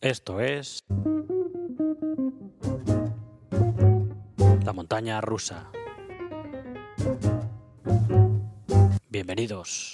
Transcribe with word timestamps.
Esto 0.00 0.40
es 0.40 0.84
la 4.64 4.72
montaña 4.72 5.20
rusa. 5.20 5.70
Bienvenidos. 9.08 9.92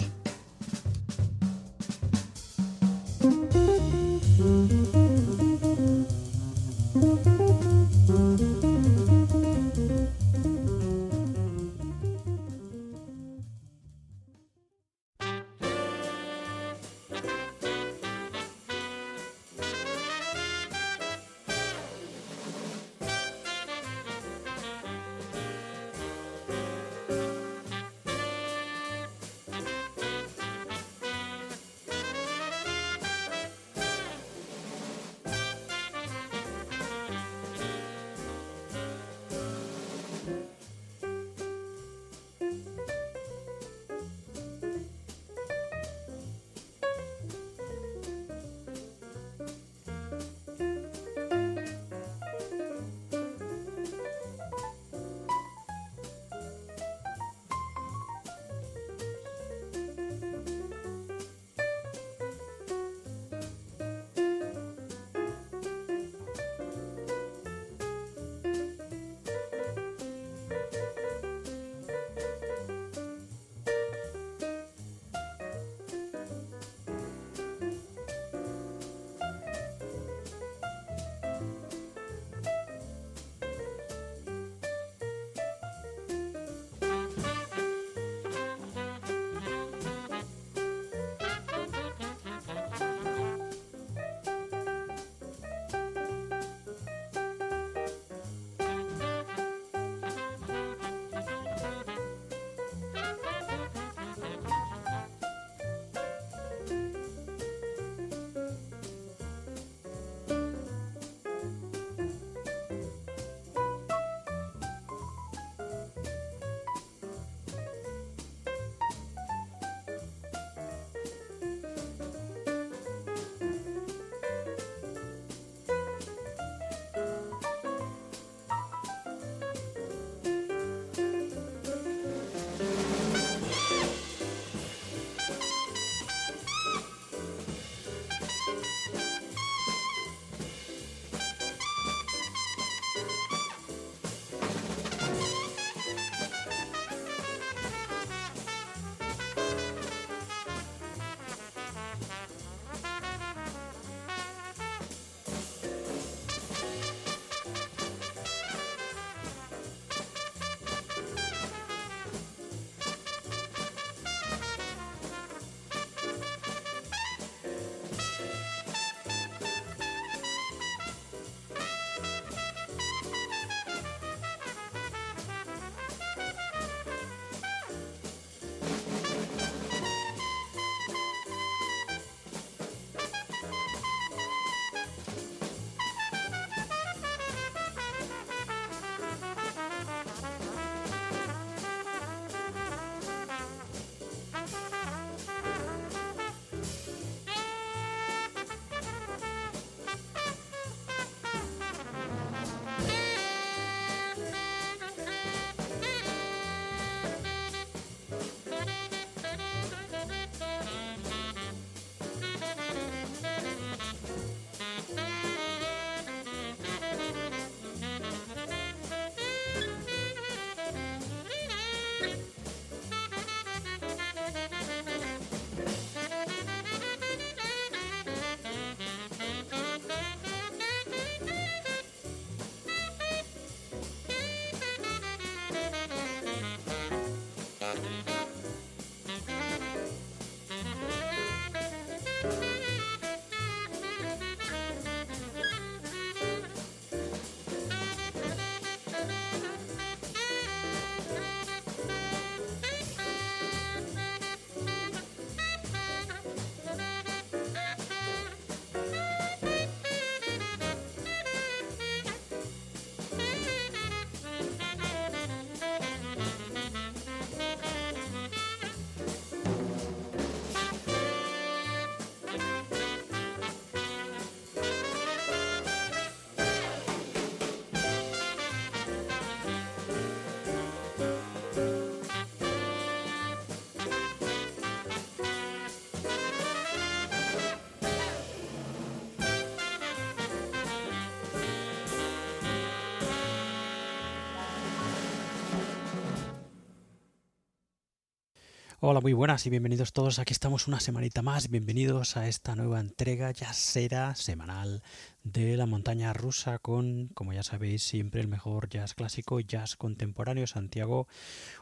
Hola, 298.87 299.01
muy 299.01 299.13
buenas 299.13 299.43
y 299.47 299.49
bienvenidos 299.49 299.93
todos. 299.93 300.19
Aquí 300.19 300.31
estamos 300.31 300.67
una 300.67 300.79
semanita 300.79 301.23
más. 301.23 301.49
Bienvenidos 301.49 302.17
a 302.17 302.27
esta 302.27 302.55
nueva 302.55 302.79
entrega 302.79 303.31
ya 303.31 303.51
será 303.51 304.13
semanal 304.13 304.83
de 305.23 305.57
la 305.57 305.65
montaña 305.65 306.13
rusa 306.13 306.59
con, 306.59 307.07
como 307.15 307.33
ya 307.33 307.41
sabéis, 307.41 307.81
siempre 307.81 308.21
el 308.21 308.27
mejor 308.27 308.69
jazz 308.69 308.93
clásico, 308.93 309.39
jazz 309.39 309.75
contemporáneo. 309.75 310.45
Santiago 310.45 311.07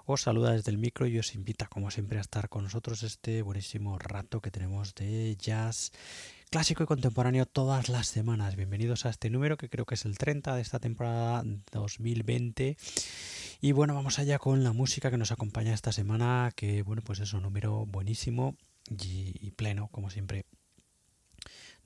os 0.06 0.24
saluda 0.24 0.52
desde 0.52 0.72
el 0.72 0.78
micro 0.78 1.08
y 1.08 1.18
os 1.18 1.34
invita, 1.34 1.68
como 1.68 1.92
siempre, 1.92 2.18
a 2.18 2.22
estar 2.22 2.50
con 2.50 2.66
nosotros 2.66 3.04
este 3.04 3.42
buenísimo 3.42 3.98
rato 4.00 4.42
que 4.42 4.52
tenemos 4.52 4.94
de 4.94 5.38
jazz 5.40 5.94
clásico 6.50 6.84
y 6.84 6.88
contemporáneo 6.88 7.46
todas 7.46 7.88
las 7.88 8.08
semanas. 8.08 8.58
Bienvenidos 8.58 9.06
a 9.06 9.10
este 9.10 9.30
número 9.30 9.56
que 9.56 9.70
creo 9.70 9.86
que 9.86 9.96
es 9.96 10.04
el 10.04 10.18
30 10.18 10.56
de 10.56 10.62
esta 10.62 10.80
temporada 10.80 11.42
2020. 11.72 12.76
Y 13.66 13.72
bueno, 13.72 13.94
vamos 13.94 14.20
allá 14.20 14.40
con 14.40 14.62
la 14.66 14.74
música 14.74 15.10
que 15.10 15.18
nos 15.18 15.32
acompaña 15.32 15.74
esta 15.74 15.94
semana, 15.94 16.52
que 16.54 16.82
bueno, 16.84 17.02
pues 17.02 17.22
es 17.22 17.32
un 17.32 17.44
número 17.44 17.86
buenísimo 17.86 18.58
y, 18.90 19.52
pleno, 19.52 19.88
como 19.88 20.10
siempre, 20.10 20.46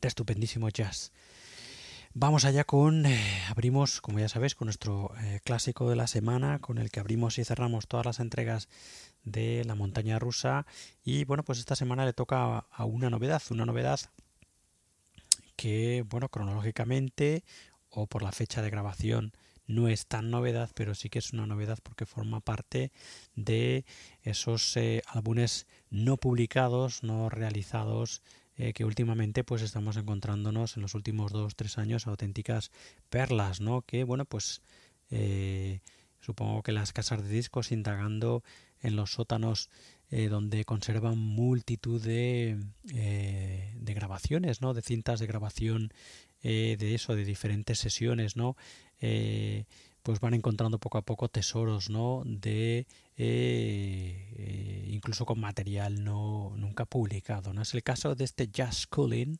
de 0.02 0.08
estupendísimo 0.08 0.70
jazz. 0.70 1.12
Vamos 2.16 2.46
allá 2.46 2.64
con, 2.64 3.06
eh, 3.06 3.44
abrimos, 3.48 4.02
como 4.02 4.18
ya 4.18 4.28
sabéis, 4.28 4.56
con 4.56 4.66
nuestro 4.66 5.12
eh, 5.22 5.40
clásico 5.44 5.88
de 5.88 5.96
la 5.96 6.08
semana, 6.08 6.58
con 6.58 6.80
el 6.80 6.90
que 6.90 7.00
abrimos 7.00 7.38
y 7.38 7.46
cerramos 7.46 7.88
todas 7.88 8.08
las 8.08 8.20
entregas 8.20 8.70
de 9.24 9.64
la 9.64 9.76
montaña 9.76 10.18
rusa. 10.18 10.66
Y 11.04 11.26
bueno, 11.26 11.44
pues 11.44 11.60
esta 11.60 11.76
semana 11.76 12.06
le 12.06 12.14
toca 12.14 12.66
a 12.72 12.86
una 12.86 13.12
novedad, 13.12 13.44
una 13.52 13.68
novedad 13.68 14.00
que, 15.56 16.04
bueno, 16.10 16.30
cronológicamente 16.30 17.44
o 17.92 18.08
por 18.08 18.24
la 18.24 18.32
fecha 18.32 18.64
de 18.64 18.72
grabación 18.72 19.32
no 19.68 19.90
es 19.90 20.08
tan 20.08 20.32
novedad, 20.32 20.72
pero 20.74 20.96
sí 20.96 21.10
que 21.10 21.20
es 21.20 21.34
una 21.34 21.46
novedad 21.46 21.78
porque 21.84 22.06
forma 22.06 22.40
parte 22.40 22.92
de 23.36 23.86
esos 24.24 24.76
eh, 24.78 25.04
álbumes 25.08 25.68
no 25.90 26.18
publicados, 26.18 27.04
no 27.04 27.30
realizados, 27.30 28.24
eh, 28.56 28.74
que 28.74 28.86
últimamente 28.86 29.44
pues 29.44 29.62
estamos 29.62 29.98
encontrándonos 29.98 30.78
en 30.78 30.82
los 30.82 30.96
últimos 30.96 31.32
dos, 31.34 31.56
tres 31.56 31.78
años 31.78 32.08
auténticas 32.08 32.72
perlas, 33.10 33.60
¿no? 33.60 33.82
Que, 33.82 34.06
bueno, 34.06 34.26
pues 34.26 34.62
eh, 35.12 35.82
supongo 36.22 36.64
que 36.64 36.72
las 36.72 36.94
casas 36.94 37.22
de 37.22 37.30
discos 37.30 37.72
indagando 37.72 38.44
en 38.82 38.96
los 38.96 39.12
sótanos 39.12 39.70
donde 40.10 40.64
conservan 40.64 41.18
multitud 41.18 42.02
de, 42.02 42.58
de, 42.84 43.94
grabaciones, 43.94 44.62
¿no? 44.62 44.74
De 44.74 44.82
cintas 44.82 45.20
de 45.20 45.28
grabación 45.28 45.92
de 46.42 46.96
eso, 46.96 47.14
de 47.14 47.26
diferentes 47.26 47.80
sesiones, 47.80 48.38
¿no? 48.38 48.56
Pues 49.00 50.20
van 50.20 50.34
encontrando 50.34 50.80
poco 50.80 50.98
a 50.98 51.02
poco 51.04 51.30
tesoros, 51.30 51.90
¿no? 51.90 52.24
De 52.26 52.86
incluso 54.88 55.26
con 55.26 55.40
material 55.40 56.04
no 56.04 56.54
nunca 56.58 56.86
publicado, 56.86 57.54
¿no? 57.54 57.62
Es 57.62 57.74
el 57.74 57.84
caso 57.84 58.16
de 58.16 58.24
este 58.24 58.48
Jazz 58.48 58.88
Cooling 58.88 59.38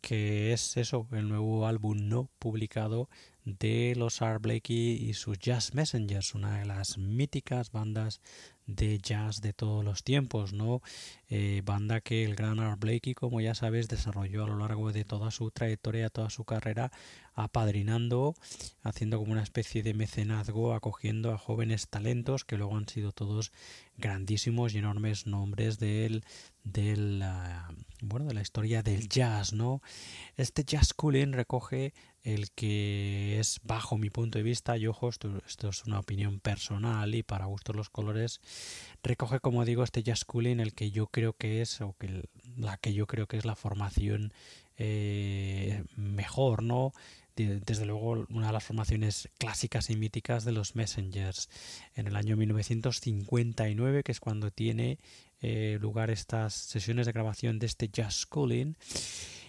que 0.00 0.52
es 0.52 0.76
eso, 0.76 1.06
el 1.12 1.28
nuevo 1.28 1.66
álbum 1.66 2.08
no 2.08 2.28
publicado 2.38 3.08
de 3.44 3.94
los 3.96 4.22
Art 4.22 4.42
Blakey 4.42 4.92
y 5.08 5.14
sus 5.14 5.38
Jazz 5.38 5.74
Messengers, 5.74 6.34
una 6.34 6.58
de 6.58 6.66
las 6.66 6.96
míticas 6.96 7.70
bandas 7.70 8.20
de 8.66 8.98
jazz 8.98 9.42
de 9.42 9.52
todos 9.52 9.84
los 9.84 10.02
tiempos, 10.02 10.54
¿no? 10.54 10.80
Eh, 11.28 11.60
banda 11.64 12.00
que 12.00 12.24
el 12.24 12.34
gran 12.34 12.60
Art 12.60 12.80
Blakey, 12.80 13.14
como 13.14 13.40
ya 13.40 13.54
sabes, 13.54 13.88
desarrolló 13.88 14.44
a 14.44 14.46
lo 14.46 14.56
largo 14.56 14.92
de 14.92 15.04
toda 15.04 15.30
su 15.30 15.50
trayectoria, 15.50 16.08
toda 16.08 16.30
su 16.30 16.44
carrera, 16.44 16.90
apadrinando, 17.34 18.34
haciendo 18.82 19.18
como 19.18 19.32
una 19.32 19.42
especie 19.42 19.82
de 19.82 19.92
mecenazgo, 19.92 20.72
acogiendo 20.72 21.32
a 21.32 21.38
jóvenes 21.38 21.88
talentos 21.88 22.44
que 22.44 22.56
luego 22.56 22.76
han 22.76 22.88
sido 22.88 23.12
todos 23.12 23.52
grandísimos 23.98 24.74
y 24.74 24.78
enormes 24.78 25.26
nombres 25.26 25.78
del, 25.78 26.24
del 26.62 27.22
bueno, 28.00 28.26
de 28.26 28.34
la 28.34 28.42
historia 28.42 28.82
del 28.82 29.08
jazz, 29.08 29.52
¿no? 29.52 29.82
Este 30.36 30.64
jazz 30.64 30.94
cooling 30.94 31.32
recoge 31.32 31.92
el 32.24 32.50
que 32.50 33.38
es 33.38 33.60
bajo 33.62 33.98
mi 33.98 34.08
punto 34.08 34.38
de 34.38 34.42
vista 34.42 34.76
y 34.78 34.86
ojo 34.86 35.10
esto, 35.10 35.30
es 35.46 35.84
una 35.84 36.00
opinión 36.00 36.40
personal 36.40 37.14
y 37.14 37.22
para 37.22 37.44
gustos 37.44 37.76
los 37.76 37.90
colores 37.90 38.40
recoge 39.02 39.40
como 39.40 39.64
digo 39.66 39.84
este 39.84 40.02
jazz 40.02 40.24
cooling 40.24 40.58
el 40.58 40.72
que 40.72 40.90
yo 40.90 41.06
creo 41.06 41.34
que 41.34 41.60
es 41.60 41.82
o 41.82 41.94
que 41.98 42.24
la 42.56 42.78
que 42.78 42.94
yo 42.94 43.06
creo 43.06 43.26
que 43.26 43.36
es 43.36 43.44
la 43.44 43.56
formación 43.56 44.32
eh, 44.78 45.84
mejor 45.96 46.62
no 46.62 46.94
desde 47.36 47.84
luego 47.84 48.26
una 48.30 48.46
de 48.48 48.52
las 48.52 48.64
formaciones 48.64 49.28
clásicas 49.38 49.90
y 49.90 49.96
míticas 49.96 50.44
de 50.44 50.52
los 50.52 50.76
Messengers. 50.76 51.48
En 51.96 52.06
el 52.06 52.14
año 52.16 52.36
1959 52.36 54.02
que 54.04 54.12
es 54.12 54.20
cuando 54.20 54.50
tiene 54.50 54.98
eh, 55.40 55.78
lugar 55.80 56.10
estas 56.10 56.54
sesiones 56.54 57.06
de 57.06 57.12
grabación 57.12 57.58
de 57.58 57.66
este 57.66 57.88
jazz 57.88 58.24
cooling 58.26 58.76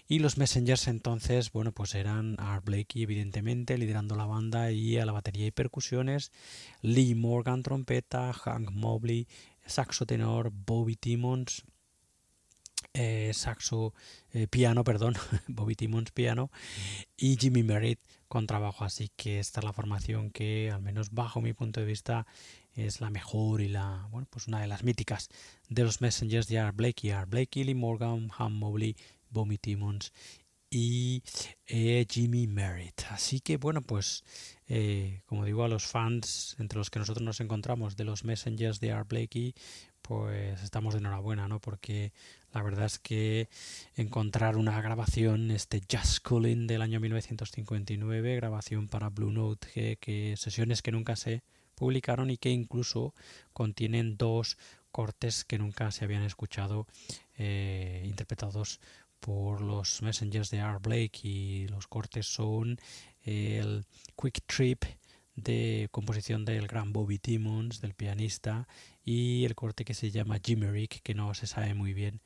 y 0.07 0.19
los 0.19 0.37
Messengers 0.37 0.87
entonces, 0.87 1.51
bueno, 1.51 1.71
pues 1.71 1.95
eran 1.95 2.35
Art 2.39 2.65
Blakey, 2.65 3.03
evidentemente, 3.03 3.77
liderando 3.77 4.15
la 4.15 4.25
banda 4.25 4.71
y 4.71 4.97
a 4.97 5.05
la 5.05 5.11
batería 5.11 5.47
y 5.47 5.51
percusiones, 5.51 6.31
Lee 6.81 7.15
Morgan, 7.15 7.63
trompeta, 7.63 8.31
Hank 8.33 8.71
Mobley, 8.71 9.27
saxo 9.65 10.05
tenor, 10.05 10.51
Bobby 10.53 10.95
Timmons, 10.95 11.63
eh, 12.93 13.31
saxo, 13.33 13.93
eh, 14.31 14.47
piano, 14.47 14.83
perdón, 14.83 15.15
Bobby 15.47 15.75
Timmons 15.75 16.11
piano 16.11 16.49
y 17.17 17.35
Jimmy 17.37 17.63
Merritt 17.63 17.99
con 18.27 18.47
trabajo. 18.47 18.85
Así 18.85 19.09
que 19.15 19.39
esta 19.39 19.59
es 19.59 19.65
la 19.65 19.73
formación 19.73 20.31
que, 20.31 20.71
al 20.71 20.81
menos 20.81 21.11
bajo 21.11 21.41
mi 21.41 21.53
punto 21.53 21.81
de 21.81 21.87
vista, 21.87 22.25
es 22.73 23.01
la 23.01 23.09
mejor 23.09 23.61
y 23.61 23.67
la, 23.67 24.07
bueno, 24.11 24.27
pues 24.29 24.47
una 24.47 24.61
de 24.61 24.67
las 24.67 24.83
míticas 24.83 25.29
de 25.67 25.83
los 25.83 25.99
Messengers 26.01 26.47
de 26.47 26.59
Art 26.59 26.75
Blakey. 26.75 27.11
Art 27.11 27.29
Blakey, 27.29 27.63
Lee 27.63 27.75
Morgan, 27.75 28.29
Hank 28.29 28.51
Mobley, 28.51 28.95
Bobby 29.35 29.59
Timmons 29.59 30.11
y 30.69 31.21
eh, 31.67 32.05
Jimmy 32.09 32.47
Merritt. 32.47 33.03
Así 33.11 33.39
que 33.39 33.57
bueno, 33.57 33.81
pues 33.81 34.23
eh, 34.67 35.21
como 35.25 35.45
digo 35.45 35.63
a 35.63 35.67
los 35.67 35.85
fans 35.85 36.55
entre 36.59 36.79
los 36.79 36.89
que 36.89 36.99
nosotros 36.99 37.23
nos 37.23 37.39
encontramos 37.39 37.95
de 37.95 38.05
los 38.05 38.23
Messengers 38.23 38.79
de 38.79 38.91
Art 38.91 39.07
Blakey, 39.07 39.53
pues 40.01 40.61
estamos 40.63 40.93
de 40.93 40.99
enhorabuena, 40.99 41.47
¿no? 41.47 41.59
Porque 41.59 42.13
la 42.51 42.61
verdad 42.61 42.85
es 42.85 42.99
que 42.99 43.49
encontrar 43.95 44.57
una 44.57 44.79
grabación, 44.81 45.51
este 45.51 45.81
Jazz 45.87 46.19
Cooling 46.19 46.67
del 46.67 46.81
año 46.81 46.99
1959, 46.99 48.35
grabación 48.35 48.87
para 48.87 49.09
Blue 49.09 49.31
Note, 49.31 49.97
que, 49.97 50.35
sesiones 50.37 50.81
que 50.81 50.91
nunca 50.91 51.15
se 51.15 51.43
publicaron 51.75 52.29
y 52.29 52.37
que 52.37 52.51
incluso 52.51 53.13
contienen 53.53 54.17
dos 54.17 54.57
cortes 54.91 55.43
que 55.43 55.57
nunca 55.57 55.91
se 55.91 56.05
habían 56.05 56.23
escuchado 56.23 56.87
eh, 57.37 58.03
interpretados 58.05 58.79
por 59.25 59.61
los 59.61 60.03
Messengers 60.03 60.51
de 60.51 60.59
Art 60.59 60.83
Blake 60.83 61.21
y 61.23 61.67
los 61.69 61.87
cortes 61.87 62.27
son 62.27 62.77
el 63.23 63.83
Quick 64.15 64.43
Trip 64.45 64.83
de 65.35 65.87
composición 65.89 66.45
del 66.45 66.67
gran 66.67 66.93
Bobby 66.93 67.17
Timmons, 67.17 67.81
del 67.81 67.95
pianista, 67.95 68.67
y 69.03 69.43
el 69.45 69.55
corte 69.55 69.83
que 69.83 69.95
se 69.95 70.11
llama 70.11 70.39
Jimmerick, 70.43 71.01
que 71.01 71.15
no 71.15 71.33
se 71.33 71.47
sabe 71.47 71.73
muy 71.73 71.95
bien 71.95 72.21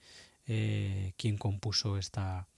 eh, 0.45 1.13
quién 1.15 1.37
compuso 1.37 1.97
esta, 1.97 2.49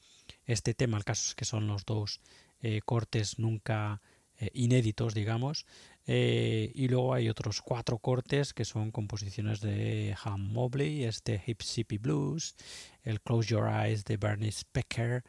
este 0.45 0.73
tema. 0.73 0.97
El 0.97 1.03
caso 1.03 1.29
es 1.29 1.35
que 1.35 1.45
son 1.45 1.67
los 1.67 1.85
dos 1.85 2.19
eh, 2.61 2.81
cortes 2.83 3.37
nunca 3.37 4.01
eh, 4.39 4.49
inéditos, 4.55 5.13
digamos, 5.13 5.67
eh, 6.07 6.71
y 6.73 6.87
luego 6.87 7.13
hay 7.13 7.29
otros 7.29 7.61
cuatro 7.61 7.99
cortes 7.99 8.53
que 8.53 8.65
son 8.65 8.91
composiciones 8.91 9.61
de 9.61 10.15
Ham 10.23 10.41
Mobley, 10.41 11.03
este 11.03 11.41
Hippie 11.45 11.99
Blues, 11.99 12.55
el 13.03 13.21
Close 13.21 13.49
Your 13.49 13.69
Eyes 13.69 14.03
de 14.05 14.17
Bernie 14.17 14.51
Specker, 14.51 15.23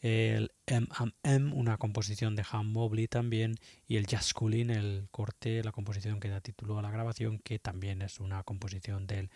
el 0.00 0.52
M&M, 0.66 1.52
una 1.54 1.76
composición 1.76 2.36
de 2.36 2.44
Ham 2.50 2.70
Mobley 2.70 3.08
también, 3.08 3.56
y 3.86 3.96
el 3.96 4.06
Jazz 4.06 4.32
Cooling, 4.32 4.70
el 4.70 5.08
corte, 5.10 5.62
la 5.64 5.72
composición 5.72 6.20
que 6.20 6.28
da 6.28 6.40
título 6.40 6.78
a 6.78 6.82
la 6.82 6.90
grabación, 6.90 7.40
que 7.40 7.58
también 7.58 8.02
es 8.02 8.20
una 8.20 8.44
composición 8.44 9.06
del 9.06 9.30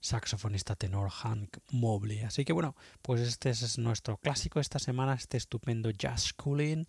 saxofonista 0.00 0.74
tenor 0.74 1.10
Hank 1.10 1.58
Mobley. 1.70 2.20
Así 2.20 2.44
que 2.44 2.54
bueno, 2.54 2.76
pues 3.02 3.20
este 3.20 3.50
es 3.50 3.78
nuestro 3.78 4.16
clásico 4.16 4.58
esta 4.60 4.78
semana, 4.78 5.14
este 5.14 5.36
estupendo 5.36 5.90
Jazz 5.90 6.32
Cooling, 6.32 6.86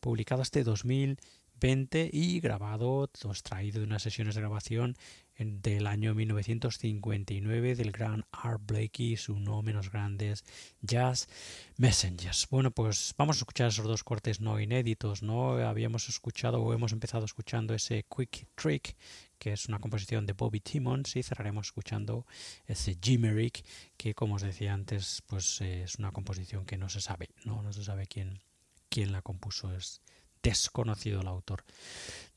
publicado 0.00 0.42
este 0.42 0.64
2000 0.64 1.18
y 1.62 2.40
grabado, 2.40 3.04
extraído 3.04 3.80
de 3.80 3.86
unas 3.86 4.02
sesiones 4.02 4.34
de 4.34 4.40
grabación 4.40 4.96
del 5.36 5.86
año 5.86 6.14
1959 6.14 7.74
del 7.74 7.92
gran 7.92 8.24
Art 8.32 8.62
Blakey 8.64 9.12
y 9.12 9.16
su 9.18 9.38
no 9.38 9.60
menos 9.60 9.90
grandes 9.90 10.42
Jazz 10.80 11.28
Messengers. 11.76 12.46
Bueno, 12.50 12.70
pues 12.70 13.14
vamos 13.18 13.36
a 13.36 13.40
escuchar 13.40 13.68
esos 13.68 13.84
dos 13.84 14.04
cortes 14.04 14.40
no 14.40 14.58
inéditos, 14.58 15.22
¿no? 15.22 15.52
Habíamos 15.58 16.08
escuchado 16.08 16.62
o 16.62 16.72
hemos 16.72 16.92
empezado 16.92 17.26
escuchando 17.26 17.74
ese 17.74 18.06
Quick 18.08 18.48
Trick, 18.54 18.96
que 19.38 19.52
es 19.52 19.66
una 19.66 19.80
composición 19.80 20.24
de 20.24 20.32
Bobby 20.32 20.60
Timmons, 20.60 21.14
y 21.16 21.22
cerraremos 21.22 21.66
escuchando 21.66 22.26
ese 22.64 22.96
Jimmerick, 23.02 23.62
que 23.98 24.14
como 24.14 24.36
os 24.36 24.42
decía 24.42 24.72
antes, 24.72 25.22
pues 25.26 25.60
es 25.60 25.96
una 25.96 26.10
composición 26.10 26.64
que 26.64 26.78
no 26.78 26.88
se 26.88 27.02
sabe, 27.02 27.28
¿no? 27.44 27.62
No 27.62 27.70
se 27.74 27.84
sabe 27.84 28.06
quién, 28.06 28.40
quién 28.88 29.12
la 29.12 29.20
compuso. 29.20 29.74
Es 29.74 30.00
desconocido 30.42 31.20
el 31.20 31.26
autor 31.26 31.64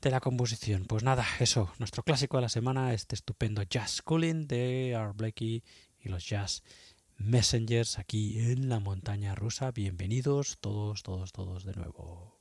de 0.00 0.10
la 0.10 0.20
composición. 0.20 0.84
Pues 0.84 1.02
nada, 1.02 1.26
eso, 1.40 1.72
nuestro 1.78 2.02
clásico 2.02 2.36
de 2.36 2.42
la 2.42 2.48
semana, 2.48 2.92
este 2.92 3.14
estupendo 3.14 3.62
Jazz 3.62 4.02
Cooling 4.02 4.46
de 4.46 4.94
Art 4.94 5.16
Blakey 5.16 5.62
y 6.00 6.08
los 6.08 6.28
Jazz 6.28 6.62
Messengers 7.16 7.98
aquí 7.98 8.38
en 8.40 8.68
la 8.68 8.80
montaña 8.80 9.34
rusa. 9.34 9.70
Bienvenidos 9.70 10.58
todos, 10.60 11.02
todos, 11.02 11.32
todos 11.32 11.64
de 11.64 11.74
nuevo. 11.74 12.38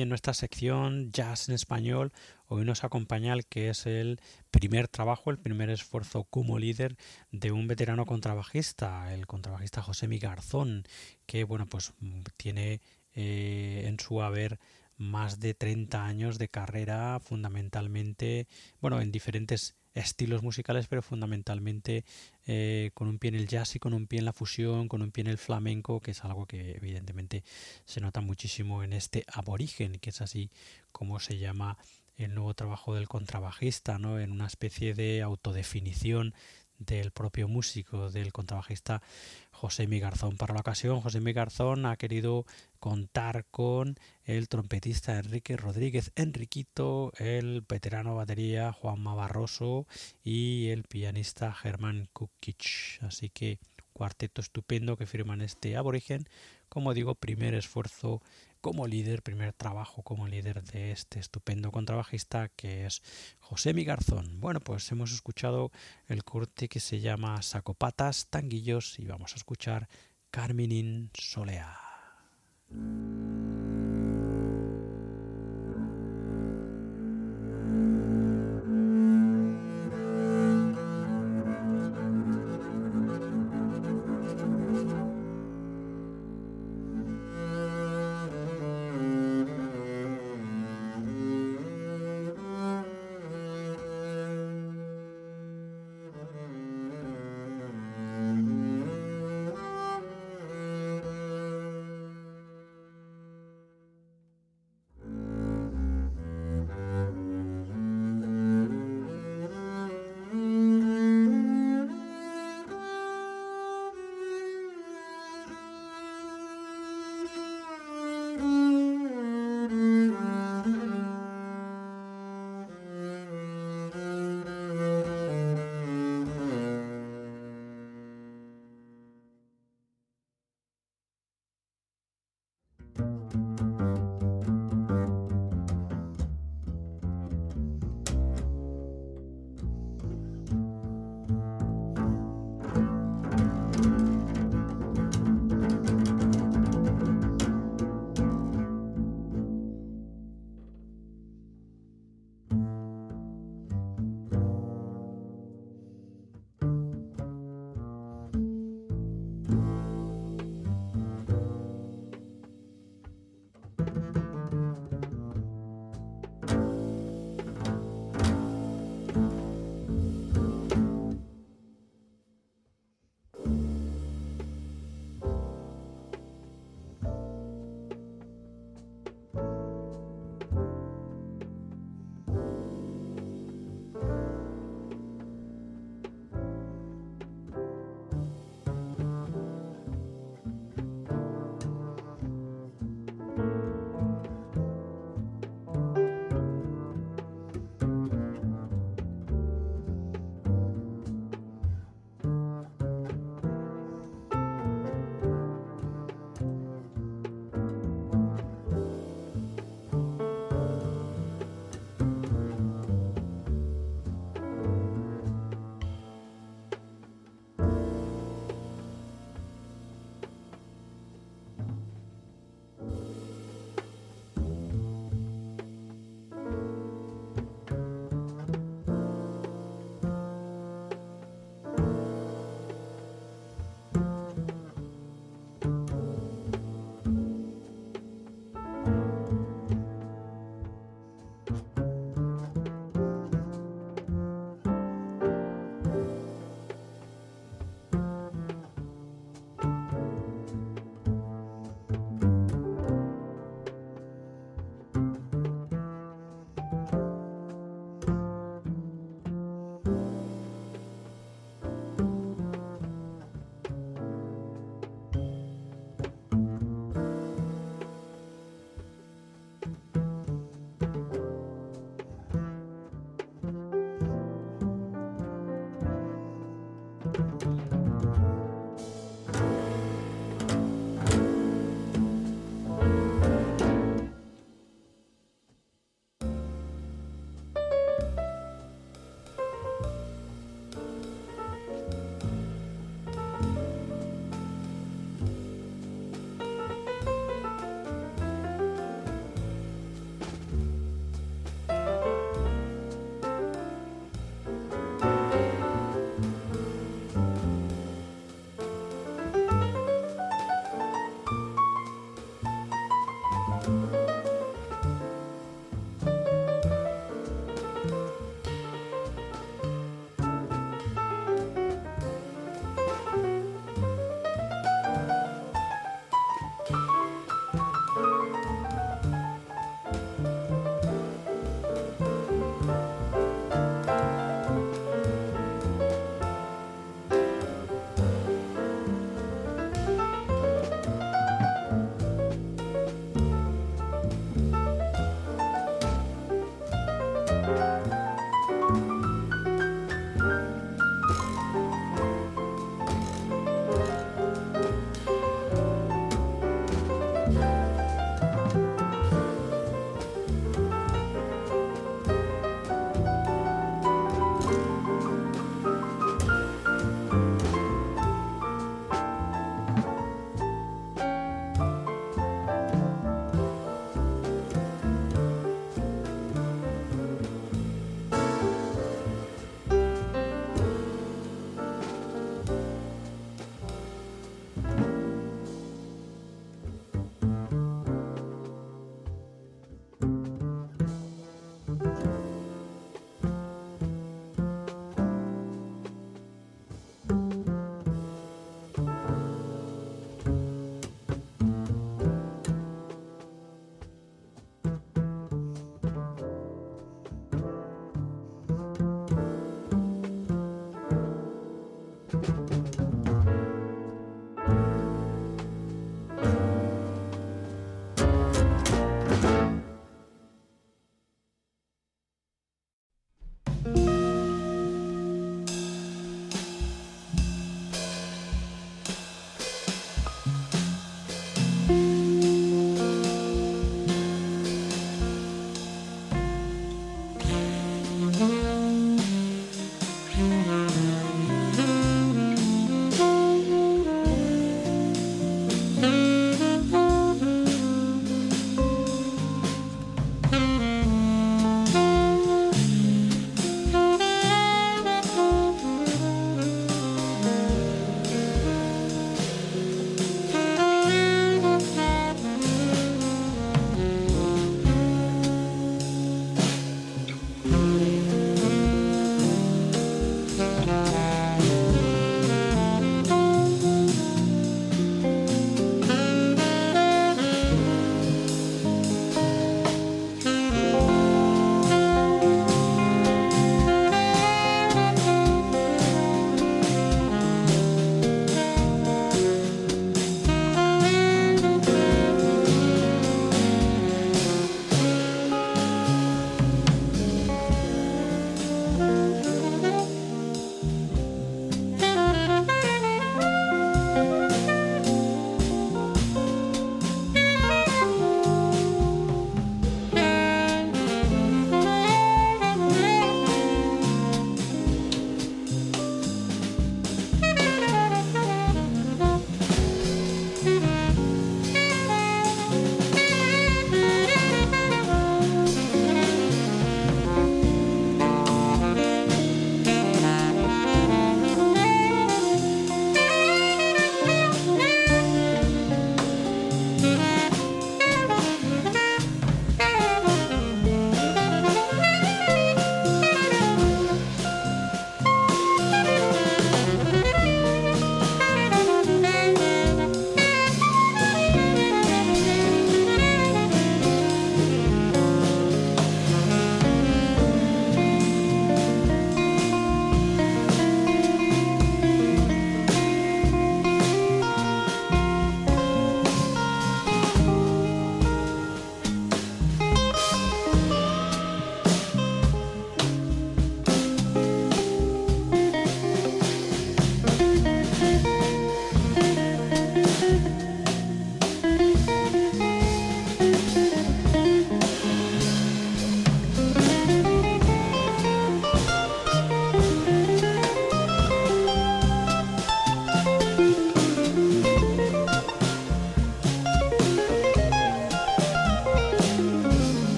En 0.00 0.10
nuestra 0.10 0.34
sección 0.34 1.10
Jazz 1.10 1.48
en 1.48 1.54
Español, 1.54 2.12
hoy 2.48 2.64
nos 2.64 2.84
acompaña 2.84 3.32
el 3.32 3.46
que 3.46 3.70
es 3.70 3.86
el 3.86 4.20
primer 4.50 4.88
trabajo, 4.88 5.30
el 5.30 5.38
primer 5.38 5.70
esfuerzo 5.70 6.24
como 6.24 6.58
líder 6.58 6.96
de 7.30 7.50
un 7.50 7.66
veterano 7.66 8.04
contrabajista, 8.04 9.14
el 9.14 9.26
contrabajista 9.26 9.82
José 9.82 10.06
Mi 10.06 10.18
Garzón, 10.18 10.84
que 11.24 11.44
bueno, 11.44 11.66
pues 11.66 11.94
tiene 12.36 12.80
eh, 13.14 13.84
en 13.86 13.98
su 13.98 14.20
haber 14.20 14.58
más 14.98 15.40
de 15.40 15.54
30 15.54 16.04
años 16.04 16.38
de 16.38 16.48
carrera, 16.48 17.18
fundamentalmente, 17.20 18.48
bueno, 18.80 19.00
en 19.00 19.12
diferentes 19.12 19.76
estilos 19.94 20.42
musicales, 20.42 20.88
pero 20.88 21.00
fundamentalmente 21.00 22.04
eh, 22.46 22.90
con 22.94 23.08
un 23.08 23.18
pie 23.18 23.28
en 23.28 23.34
el 23.34 23.46
jazz 23.46 23.74
y 23.76 23.78
con 23.78 23.92
un 23.92 24.06
pie 24.06 24.20
en 24.20 24.24
la 24.24 24.32
fusión, 24.32 24.88
con 24.88 25.02
un 25.02 25.10
pie 25.10 25.22
en 25.22 25.30
el 25.30 25.38
flamenco, 25.38 26.00
que 26.00 26.12
es 26.12 26.24
algo 26.24 26.46
que 26.46 26.72
evidentemente 26.76 27.42
se 27.84 28.00
nota 28.00 28.20
muchísimo 28.20 28.84
en 28.84 28.92
este 28.92 29.24
aborigen, 29.32 29.98
que 29.98 30.10
es 30.10 30.20
así 30.20 30.50
como 30.92 31.18
se 31.18 31.38
llama 31.38 31.76
el 32.16 32.34
nuevo 32.34 32.54
trabajo 32.54 32.94
del 32.94 33.08
contrabajista, 33.08 33.98
¿no? 33.98 34.18
en 34.20 34.32
una 34.32 34.46
especie 34.46 34.94
de 34.94 35.22
autodefinición 35.22 36.34
del 36.78 37.10
propio 37.10 37.48
músico, 37.48 38.10
del 38.10 38.32
contrabajista 38.32 39.02
José 39.50 39.86
Migarzón. 39.86 40.36
Para 40.36 40.54
la 40.54 40.60
ocasión, 40.60 41.00
José 41.00 41.20
Migarzón 41.20 41.86
ha 41.86 41.96
querido 41.96 42.44
contar 42.78 43.46
con 43.50 43.96
el 44.24 44.48
trompetista 44.48 45.18
Enrique 45.18 45.56
Rodríguez 45.56 46.12
Enriquito, 46.14 47.12
el 47.18 47.62
veterano 47.62 48.14
batería 48.14 48.72
Juanma 48.72 49.14
Barroso 49.14 49.86
y 50.22 50.68
el 50.68 50.84
pianista 50.84 51.52
Germán 51.52 52.08
Kukic. 52.12 53.02
Así 53.02 53.30
que 53.30 53.58
cuarteto 53.92 54.40
estupendo 54.42 54.96
que 54.96 55.06
firman 55.06 55.40
este 55.40 55.76
aborigen. 55.76 56.28
Como 56.68 56.92
digo, 56.92 57.14
primer 57.14 57.54
esfuerzo 57.54 58.20
como 58.66 58.88
líder, 58.88 59.22
primer 59.22 59.52
trabajo 59.52 60.02
como 60.02 60.26
líder 60.26 60.60
de 60.64 60.90
este 60.90 61.20
estupendo 61.20 61.70
contrabajista 61.70 62.48
que 62.48 62.84
es 62.84 63.00
José 63.38 63.72
Migarzón. 63.74 64.40
Bueno, 64.40 64.58
pues 64.58 64.90
hemos 64.90 65.12
escuchado 65.12 65.70
el 66.08 66.24
corte 66.24 66.68
que 66.68 66.80
se 66.80 66.98
llama 66.98 67.40
Sacopatas, 67.42 68.26
Tanguillos 68.26 68.98
y 68.98 69.04
vamos 69.04 69.34
a 69.34 69.36
escuchar 69.36 69.88
Carminin 70.32 71.10
Solea. 71.14 71.78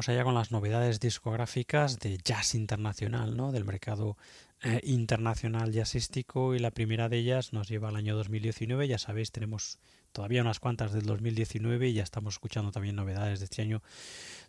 Allá 0.00 0.24
con 0.24 0.34
las 0.34 0.50
novedades 0.50 1.00
discográficas 1.00 1.98
de 1.98 2.18
jazz 2.18 2.54
internacional, 2.54 3.36
¿no? 3.36 3.52
Del 3.52 3.64
mercado 3.64 4.16
eh, 4.62 4.80
internacional 4.82 5.72
jazzístico 5.72 6.54
y 6.54 6.58
la 6.58 6.70
primera 6.70 7.08
de 7.08 7.18
ellas 7.18 7.52
nos 7.52 7.68
lleva 7.68 7.88
al 7.88 7.96
año 7.96 8.16
2019. 8.16 8.88
Ya 8.88 8.98
sabéis, 8.98 9.30
tenemos 9.30 9.78
todavía 10.12 10.42
unas 10.42 10.60
cuantas 10.60 10.92
del 10.92 11.06
2019 11.06 11.88
y 11.88 11.94
ya 11.94 12.02
estamos 12.02 12.34
escuchando 12.34 12.72
también 12.72 12.96
novedades 12.96 13.38
de 13.38 13.44
este 13.44 13.62
año 13.62 13.82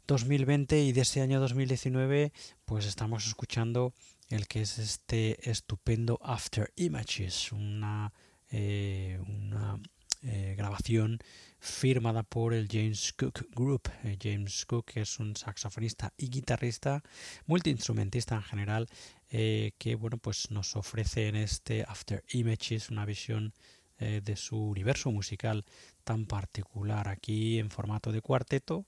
2020 0.07 0.83
y 0.83 0.91
de 0.91 1.01
ese 1.01 1.21
año 1.21 1.39
2019 1.39 2.31
pues 2.65 2.85
estamos 2.85 3.27
escuchando 3.27 3.93
el 4.29 4.47
que 4.47 4.61
es 4.61 4.77
este 4.79 5.49
estupendo 5.49 6.19
After 6.23 6.71
Images, 6.75 7.51
una, 7.51 8.13
eh, 8.51 9.19
una 9.27 9.79
eh, 10.21 10.55
grabación 10.57 11.19
firmada 11.65 12.23
por 12.23 12.53
el 12.53 12.67
James 12.71 13.13
Cook 13.13 13.47
Group. 13.53 13.89
Eh, 14.03 14.17
James 14.21 14.65
Cook 14.65 14.91
es 14.95 15.19
un 15.19 15.35
saxofonista 15.35 16.13
y 16.17 16.29
guitarrista, 16.29 17.03
multiinstrumentista 17.45 18.35
en 18.35 18.43
general, 18.43 18.87
que 19.29 19.97
bueno 19.99 20.17
pues 20.17 20.49
nos 20.51 20.77
ofrece 20.77 21.27
en 21.27 21.35
este 21.35 21.83
After 21.83 22.23
Images 22.29 22.89
una 22.89 23.05
visión 23.05 23.53
de 23.97 24.35
su 24.37 24.57
universo 24.57 25.11
musical 25.11 25.65
tan 26.05 26.25
particular 26.25 27.09
aquí 27.09 27.59
en 27.59 27.69
formato 27.69 28.13
de 28.13 28.21
cuarteto 28.21 28.85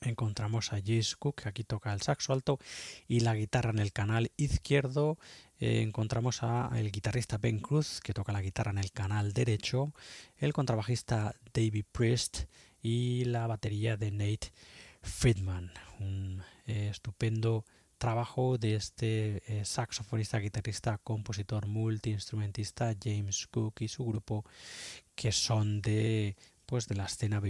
encontramos 0.00 0.72
a 0.72 0.76
Jace 0.76 1.16
Cook, 1.18 1.42
que 1.42 1.48
aquí 1.48 1.64
toca 1.64 1.92
el 1.92 2.02
saxo 2.02 2.32
alto 2.32 2.58
y 3.08 3.20
la 3.20 3.34
guitarra 3.34 3.70
en 3.70 3.78
el 3.78 3.92
canal 3.92 4.30
izquierdo. 4.36 5.18
Eh, 5.58 5.80
encontramos 5.82 6.42
a 6.42 6.70
el 6.76 6.92
guitarrista 6.92 7.38
Ben 7.38 7.58
Cruz, 7.58 8.00
que 8.00 8.12
toca 8.12 8.32
la 8.32 8.42
guitarra 8.42 8.72
en 8.72 8.78
el 8.78 8.92
canal 8.92 9.32
derecho, 9.32 9.92
el 10.36 10.52
contrabajista 10.52 11.34
David 11.52 11.86
Priest 11.92 12.44
y 12.82 13.24
la 13.24 13.46
batería 13.46 13.96
de 13.96 14.10
Nate 14.10 14.52
Friedman. 15.02 15.72
Un 16.00 16.42
eh, 16.66 16.88
estupendo 16.90 17.64
trabajo 17.98 18.58
de 18.58 18.74
este 18.74 19.42
eh, 19.46 19.64
saxofonista, 19.64 20.38
guitarrista, 20.38 20.98
compositor, 20.98 21.66
multiinstrumentista 21.66 22.94
James 23.02 23.46
Cook 23.46 23.80
y 23.80 23.88
su 23.88 24.04
grupo, 24.04 24.44
que 25.14 25.32
son 25.32 25.80
de 25.80 26.36
pues 26.66 26.88
de 26.88 26.96
la 26.96 27.04
escena 27.04 27.40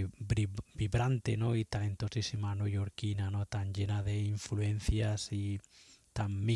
vibrante 0.74 1.38
¿no? 1.38 1.56
y 1.56 1.64
talentosísima 1.64 2.54
neoyorquina, 2.54 3.30
¿no? 3.30 3.46
tan 3.46 3.72
llena 3.72 4.02
de 4.02 4.20
influencias 4.20 5.32
y 5.32 5.58
tan 6.16 6.46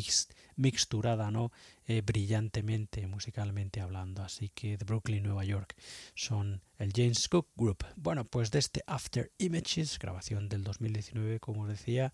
mixturada 0.55 1.29
¿no? 1.29 1.51
Eh, 1.85 2.01
brillantemente 2.01 3.05
musicalmente 3.05 3.79
hablando. 3.79 4.23
Así 4.23 4.49
que 4.49 4.75
de 4.75 4.85
Brooklyn, 4.85 5.21
Nueva 5.21 5.43
York 5.43 5.75
son 6.15 6.63
el 6.79 6.91
James 6.95 7.29
Cook 7.29 7.47
Group. 7.55 7.85
Bueno, 7.95 8.25
pues 8.25 8.49
de 8.49 8.57
este 8.57 8.81
After 8.87 9.31
Images, 9.37 9.99
grabación 9.99 10.49
del 10.49 10.63
2019, 10.63 11.39
como 11.39 11.67
decía, 11.67 12.11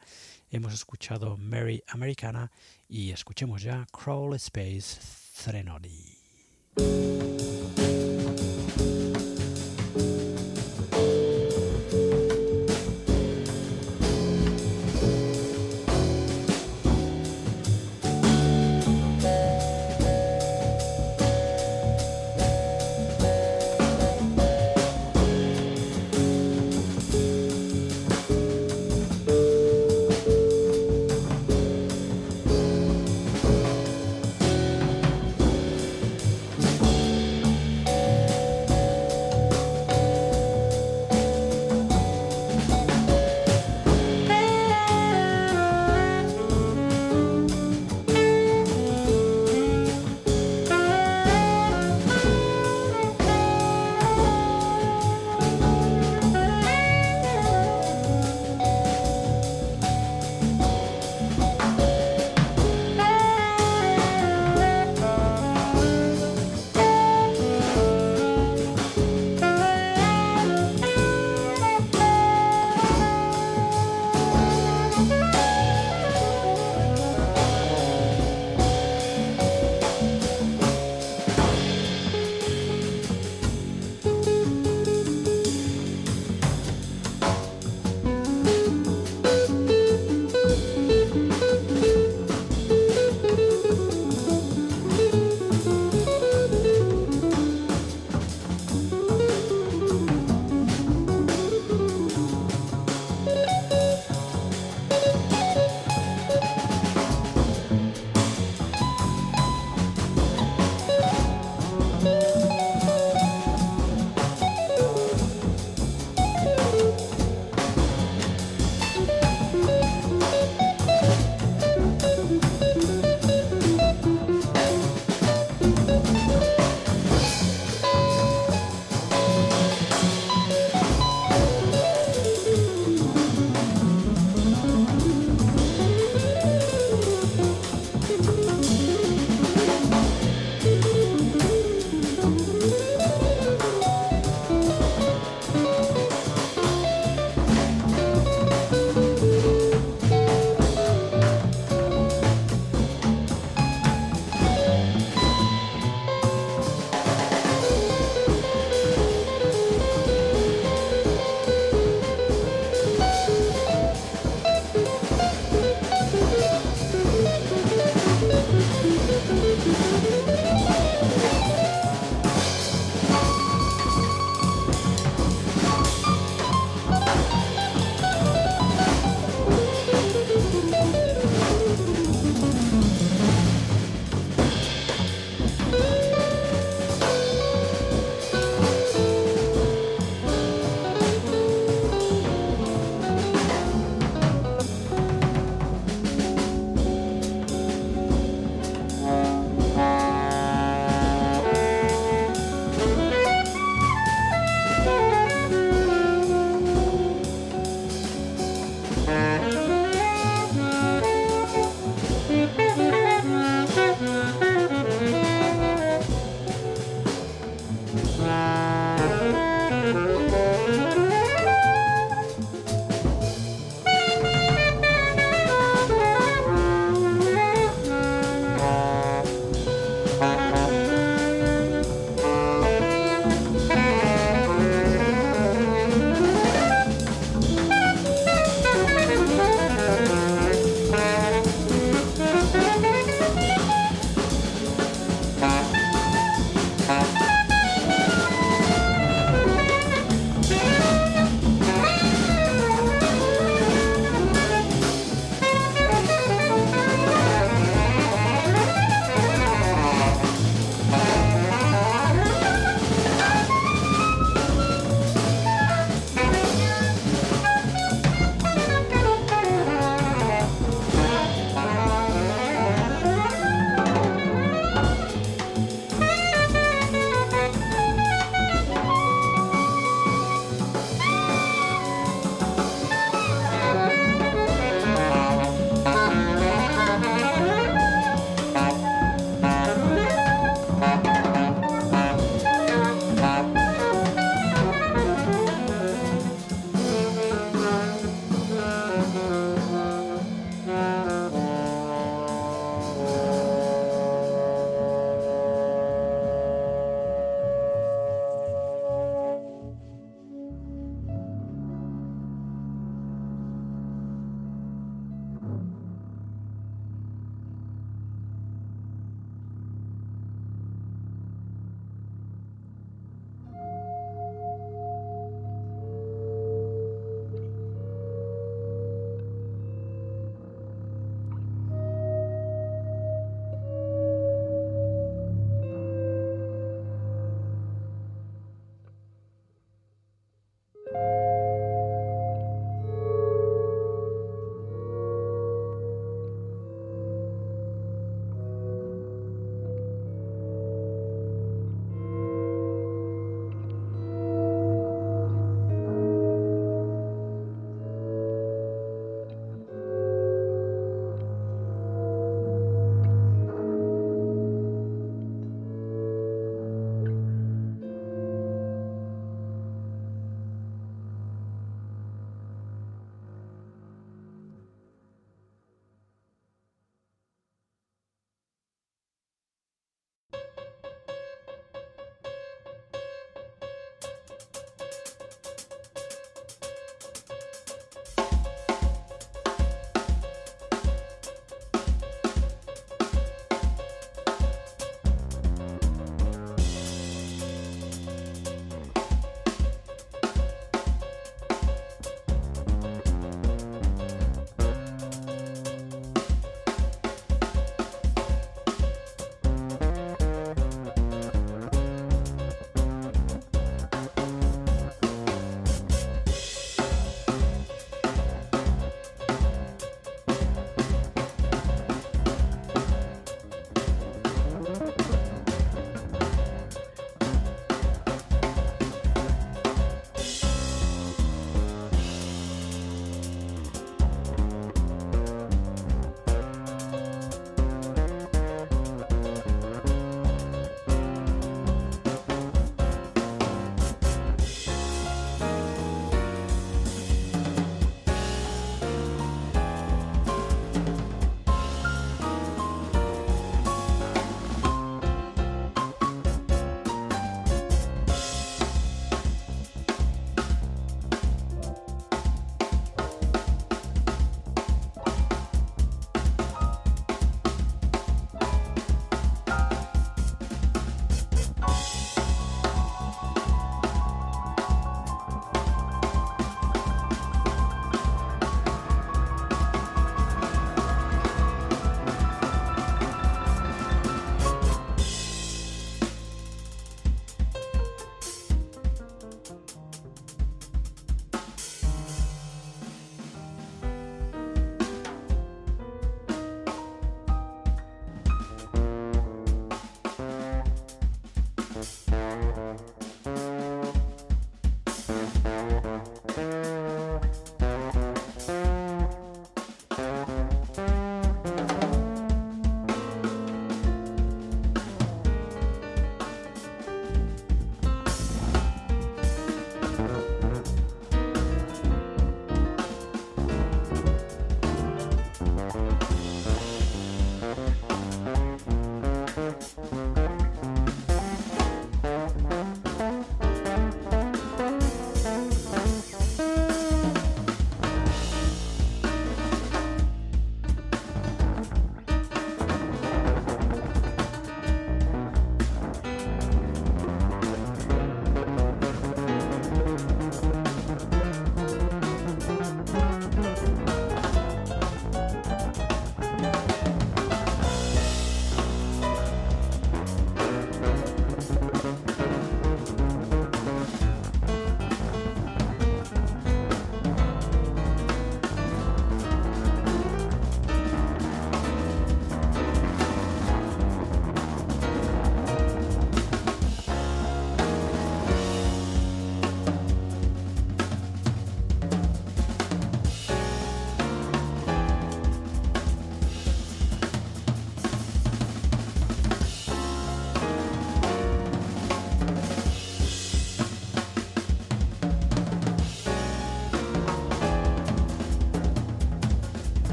hemos 0.52 0.74
escuchado 0.74 1.38
Mary 1.38 1.84
Americana 1.88 2.52
y 2.90 3.12
escuchemos 3.12 3.62
ya 3.62 3.88
Crawl 3.94 4.36
Space 4.36 5.00
Threnody. 5.42 6.18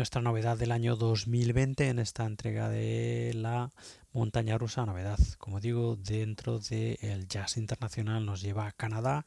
Nuestra 0.00 0.22
novedad 0.22 0.56
del 0.56 0.72
año 0.72 0.96
2020 0.96 1.88
en 1.88 1.98
esta 1.98 2.24
entrega 2.24 2.70
de 2.70 3.32
la 3.34 3.70
montaña 4.14 4.56
rusa, 4.56 4.86
novedad, 4.86 5.18
como 5.36 5.60
digo, 5.60 5.96
dentro 5.96 6.58
del 6.58 7.28
jazz 7.28 7.58
internacional 7.58 8.24
nos 8.24 8.40
lleva 8.40 8.66
a 8.66 8.72
Canadá 8.72 9.26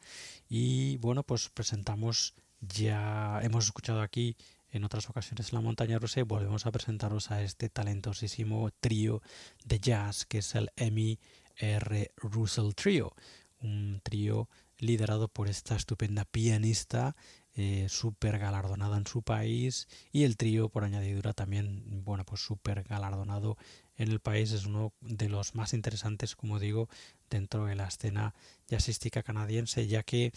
y 0.49 0.97
bueno, 0.97 1.21
pues 1.21 1.49
presentamos 1.49 2.33
ya, 2.59 3.39
hemos 3.43 3.65
escuchado 3.65 4.01
aquí 4.01 4.35
en 4.71 4.83
otras 4.83 5.11
ocasiones 5.11 5.53
la 5.53 5.61
montaña 5.61 5.99
rusa 5.99 6.21
y 6.21 6.23
volvemos 6.23 6.65
a 6.65 6.71
presentaros 6.71 7.29
a 7.29 7.43
este 7.43 7.69
talentosísimo 7.69 8.71
trío 8.79 9.21
de 9.65 9.79
jazz 9.79 10.25
que 10.25 10.39
es 10.39 10.55
el 10.55 10.71
Emmy 10.75 11.19
R. 11.57 12.11
Russell 12.17 12.73
Trio, 12.73 13.13
un 13.61 14.01
trío 14.01 14.49
liderado 14.79 15.27
por 15.27 15.49
esta 15.49 15.75
estupenda 15.75 16.25
pianista 16.25 17.15
eh, 17.55 17.85
súper 17.87 18.39
galardonada 18.39 18.97
en 18.97 19.05
su 19.05 19.21
país 19.21 19.87
y 20.11 20.23
el 20.23 20.37
trío 20.37 20.69
por 20.69 20.83
añadidura 20.83 21.33
también 21.33 22.03
bueno 22.03 22.25
pues 22.25 22.41
súper 22.41 22.83
galardonado 22.83 23.57
en 23.95 24.11
el 24.11 24.19
país. 24.19 24.51
Es 24.51 24.65
uno 24.65 24.93
de 25.01 25.29
los 25.29 25.53
más 25.53 25.73
interesantes 25.73 26.35
como 26.35 26.59
digo 26.59 26.89
dentro 27.29 27.65
de 27.65 27.75
la 27.75 27.87
escena 27.87 28.33
jazzística 28.67 29.23
canadiense 29.23 29.87
ya 29.87 30.03
que 30.03 30.31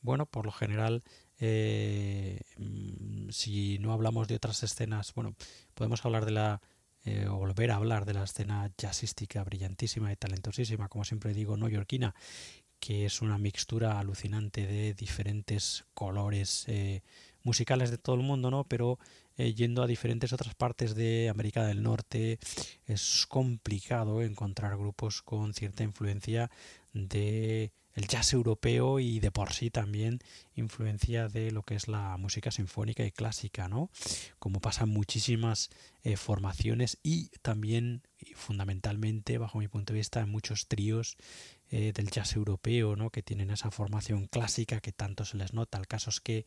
bueno 0.00 0.26
por 0.26 0.46
lo 0.46 0.52
general 0.52 1.02
eh, 1.38 2.40
mm, 2.56 3.30
si 3.30 3.78
no 3.78 3.92
hablamos 3.92 4.28
de 4.28 4.36
otras 4.36 4.62
escenas 4.62 5.12
bueno 5.14 5.34
podemos 5.74 6.04
hablar 6.04 6.24
de 6.24 6.32
la 6.32 6.60
eh, 7.04 7.26
volver 7.28 7.70
a 7.70 7.76
hablar 7.76 8.04
de 8.04 8.12
la 8.12 8.24
escena 8.24 8.70
jazzística 8.76 9.42
brillantísima 9.42 10.12
y 10.12 10.16
talentosísima 10.16 10.88
como 10.88 11.04
siempre 11.04 11.32
digo 11.32 11.56
neoyorquina 11.56 12.14
que 12.80 13.04
es 13.04 13.22
una 13.22 13.38
mixtura 13.38 13.98
alucinante 14.00 14.66
de 14.66 14.94
diferentes 14.94 15.84
colores 15.94 16.64
eh, 16.66 17.02
musicales 17.42 17.90
de 17.90 17.98
todo 17.98 18.16
el 18.16 18.22
mundo, 18.22 18.50
¿no? 18.50 18.64
Pero 18.64 18.98
eh, 19.36 19.54
yendo 19.54 19.82
a 19.82 19.86
diferentes 19.86 20.32
otras 20.32 20.54
partes 20.54 20.94
de 20.94 21.28
América 21.28 21.64
del 21.64 21.82
Norte 21.82 22.38
es 22.86 23.26
complicado 23.28 24.22
encontrar 24.22 24.76
grupos 24.76 25.22
con 25.22 25.54
cierta 25.54 25.84
influencia 25.84 26.50
de 26.92 27.72
el 27.94 28.06
jazz 28.06 28.32
europeo 28.32 29.00
y 29.00 29.18
de 29.20 29.30
por 29.30 29.52
sí 29.52 29.70
también 29.70 30.20
influencia 30.54 31.28
de 31.28 31.50
lo 31.50 31.62
que 31.64 31.74
es 31.74 31.88
la 31.88 32.16
música 32.16 32.50
sinfónica 32.50 33.04
y 33.04 33.10
clásica, 33.10 33.68
¿no? 33.68 33.90
Como 34.38 34.60
pasan 34.60 34.88
muchísimas 34.88 35.70
eh, 36.02 36.16
formaciones 36.16 36.98
y 37.02 37.28
también 37.42 38.02
fundamentalmente, 38.34 39.38
bajo 39.38 39.58
mi 39.58 39.68
punto 39.68 39.92
de 39.92 39.98
vista, 39.98 40.20
en 40.20 40.30
muchos 40.30 40.68
tríos 40.68 41.16
eh, 41.72 41.92
del 41.94 42.10
jazz 42.10 42.34
europeo, 42.34 42.96
¿no? 42.96 43.10
que 43.10 43.22
tienen 43.22 43.52
esa 43.52 43.70
formación 43.70 44.26
clásica 44.26 44.80
que 44.80 44.90
tanto 44.90 45.24
se 45.24 45.36
les 45.36 45.52
nota. 45.52 45.78
El 45.78 45.86
caso 45.86 46.10
es 46.10 46.18
que 46.18 46.44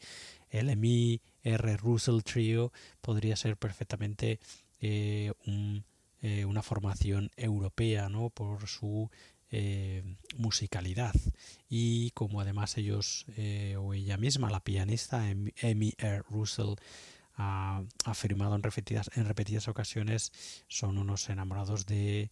el 0.50 0.70
EMI 0.70 1.22
R. 1.44 1.78
Russell 1.78 2.24
Trio 2.24 2.74
podría 3.00 3.38
ser 3.38 3.56
perfectamente 3.56 4.42
eh, 4.82 5.32
eh, 6.22 6.44
una 6.44 6.62
formación 6.62 7.32
europea 7.38 8.10
¿no? 8.10 8.32
por 8.32 8.68
su 8.68 9.10
musicalidad 10.36 11.14
y 11.70 12.10
como 12.12 12.42
además 12.42 12.76
ellos 12.78 13.28
o 13.78 13.94
ella 13.94 14.18
misma, 14.18 14.50
la 14.50 14.64
pianista 14.64 15.22
Amy 15.22 15.94
R. 16.00 16.24
Russell, 16.28 16.74
ha 17.36 17.84
afirmado 18.04 18.56
en 18.56 18.64
repetidas, 18.64 19.12
en 19.14 19.26
repetidas 19.26 19.68
ocasiones, 19.68 20.32
son 20.68 20.98
unos 20.98 21.30
enamorados 21.30 21.86
de 21.86 22.32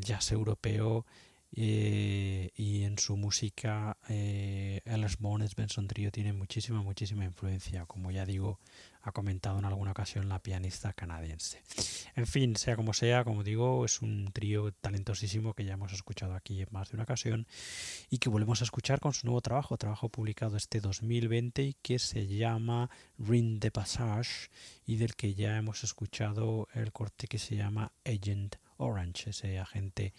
jazz 0.00 0.32
europeo 0.32 1.06
eh, 1.52 2.50
y 2.54 2.82
en 2.82 2.98
su 2.98 3.16
música 3.16 3.96
eh, 4.08 4.82
Alice 4.86 5.16
Bones 5.18 5.54
Benson 5.54 5.86
Trio 5.86 6.10
tiene 6.10 6.32
muchísima, 6.32 6.82
muchísima 6.82 7.24
influencia, 7.24 7.86
como 7.86 8.10
ya 8.10 8.26
digo, 8.26 8.58
ha 9.02 9.12
comentado 9.12 9.58
en 9.58 9.64
alguna 9.64 9.92
ocasión 9.92 10.28
la 10.28 10.42
pianista 10.42 10.92
canadiense. 10.92 11.62
En 12.16 12.26
fin, 12.26 12.56
sea 12.56 12.74
como 12.74 12.92
sea, 12.92 13.24
como 13.24 13.44
digo, 13.44 13.84
es 13.84 14.02
un 14.02 14.32
trío 14.32 14.72
talentosísimo 14.72 15.54
que 15.54 15.64
ya 15.64 15.74
hemos 15.74 15.92
escuchado 15.92 16.34
aquí 16.34 16.60
en 16.60 16.68
más 16.72 16.90
de 16.90 16.96
una 16.96 17.04
ocasión 17.04 17.46
y 18.10 18.18
que 18.18 18.28
volvemos 18.28 18.60
a 18.60 18.64
escuchar 18.64 18.98
con 18.98 19.12
su 19.14 19.26
nuevo 19.26 19.40
trabajo, 19.40 19.78
trabajo 19.78 20.08
publicado 20.08 20.56
este 20.56 20.80
2020 20.80 21.62
y 21.62 21.74
que 21.74 21.98
se 22.00 22.26
llama 22.26 22.90
Ring 23.18 23.60
de 23.60 23.70
Passage 23.70 24.50
y 24.86 24.96
del 24.96 25.14
que 25.14 25.34
ya 25.34 25.56
hemos 25.56 25.84
escuchado 25.84 26.68
el 26.74 26.92
corte 26.92 27.28
que 27.28 27.38
se 27.38 27.54
llama 27.54 27.92
Agent 28.04 28.56
Orange, 28.78 29.30
ese 29.30 29.58
agente 29.58 30.12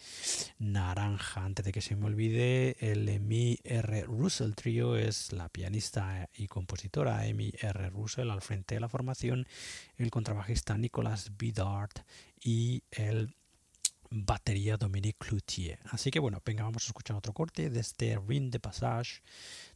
naranja. 0.60 1.44
Antes 1.44 1.66
de 1.66 1.72
que 1.72 1.82
se 1.82 1.96
me 1.96 2.06
olvide, 2.06 2.78
el 2.80 3.08
Emi 3.08 3.60
R. 3.64 4.04
Russell 4.04 4.54
Trio 4.54 4.96
es 4.96 5.32
la 5.32 5.50
pianista 5.50 6.30
y 6.34 6.48
compositora 6.48 7.26
Emi 7.26 7.54
R. 7.60 7.90
Russell 7.90 8.30
al 8.30 8.42
frente 8.42 8.76
de 8.76 8.82
la 8.82 8.90
formación, 8.90 9.48
el 9.98 10.12
contrabajista 10.12 10.78
Nicolas 10.78 11.38
Bidard 11.38 11.92
y 12.40 12.84
el 12.92 13.36
batería 14.10 14.78
Dominique 14.78 15.18
Cloutier. 15.20 15.80
Así 15.92 16.12
que 16.12 16.20
bueno, 16.20 16.42
venga, 16.46 16.64
vamos 16.64 16.84
a 16.86 16.88
escuchar 16.88 17.18
otro 17.18 17.34
corte 17.34 17.70
de 17.70 17.80
este 17.80 18.18
ring 18.28 18.52
de 18.52 18.60
passage, 18.60 19.22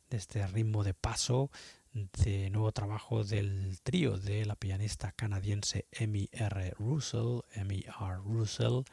de 0.09 0.17
este 0.17 0.45
ritmo 0.47 0.83
de 0.83 0.93
paso 0.93 1.51
de 1.93 2.49
nuevo 2.49 2.71
trabajo 2.71 3.23
del 3.23 3.79
trío 3.81 4.17
de 4.17 4.45
la 4.45 4.55
pianista 4.55 5.11
canadiense 5.11 5.87
Emmy 5.91 6.29
R. 6.31 6.73
Russell, 6.79 7.41
Emmy 7.53 7.83
R. 7.99 8.15
Russell, 8.23 8.83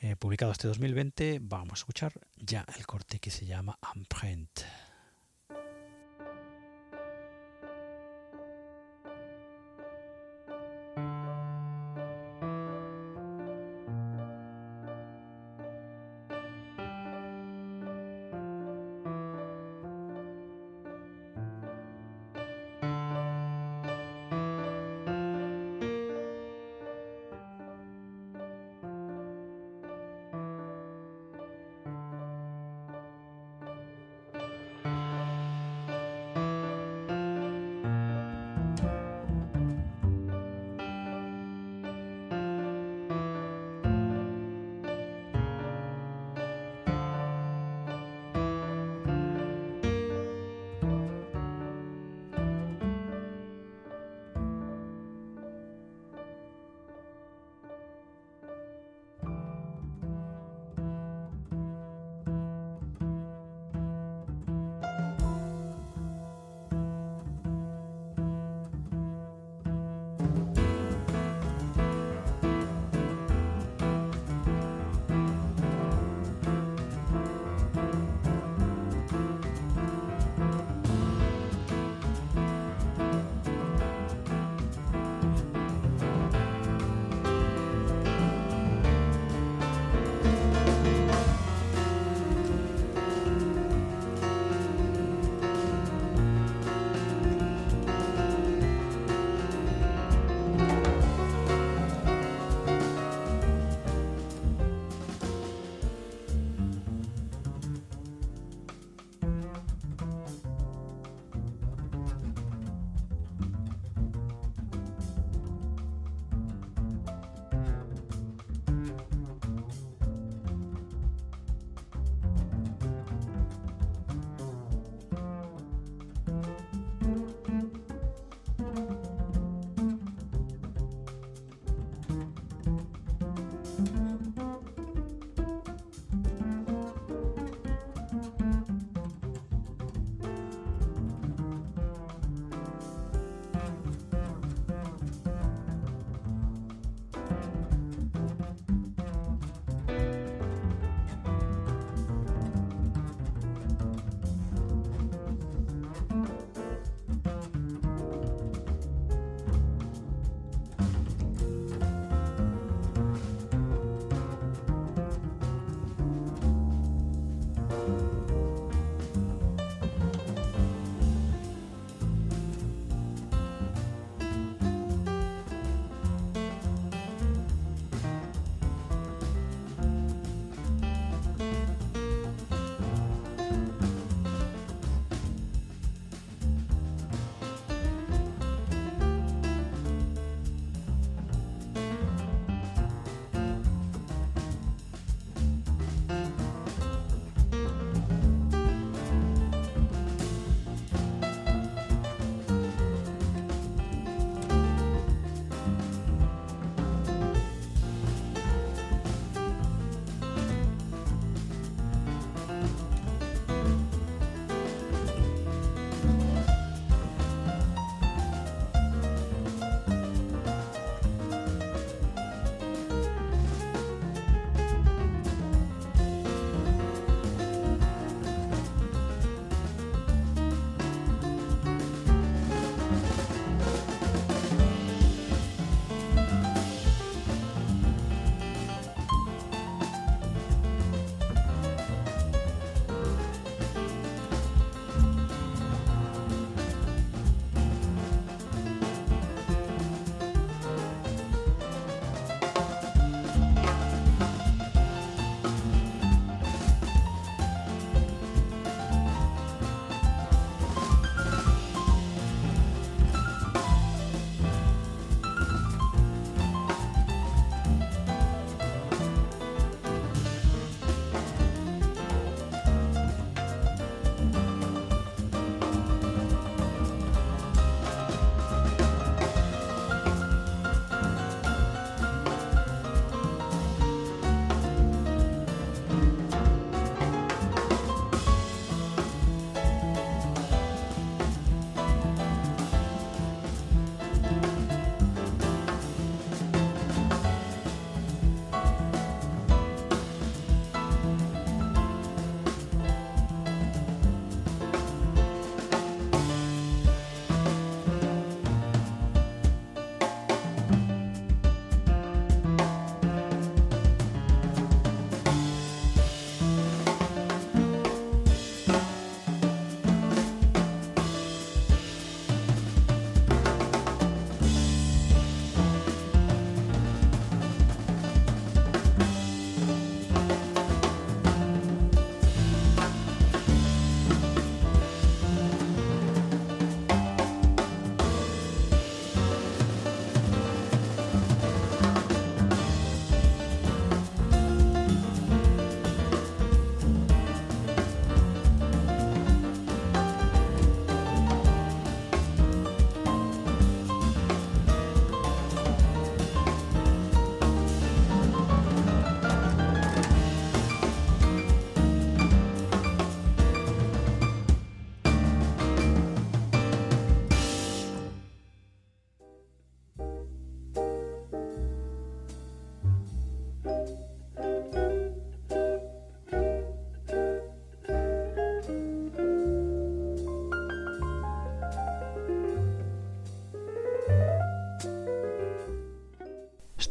eh, 0.00 0.16
publicado 0.16 0.52
este 0.52 0.68
2020. 0.68 1.38
Vamos 1.42 1.72
a 1.72 1.80
escuchar 1.80 2.12
ya 2.36 2.66
el 2.76 2.86
corte 2.86 3.18
que 3.18 3.30
se 3.30 3.46
llama 3.46 3.78
Empreinte. 3.94 4.64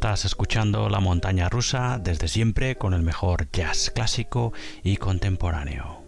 Estás 0.04 0.26
escuchando 0.26 0.90
La 0.90 1.00
Montaña 1.00 1.48
Rusa 1.48 1.98
desde 1.98 2.28
siempre 2.28 2.76
con 2.76 2.92
el 2.92 3.00
mejor 3.00 3.50
jazz 3.50 3.90
clásico 3.90 4.52
y 4.82 4.98
contemporáneo. 4.98 6.03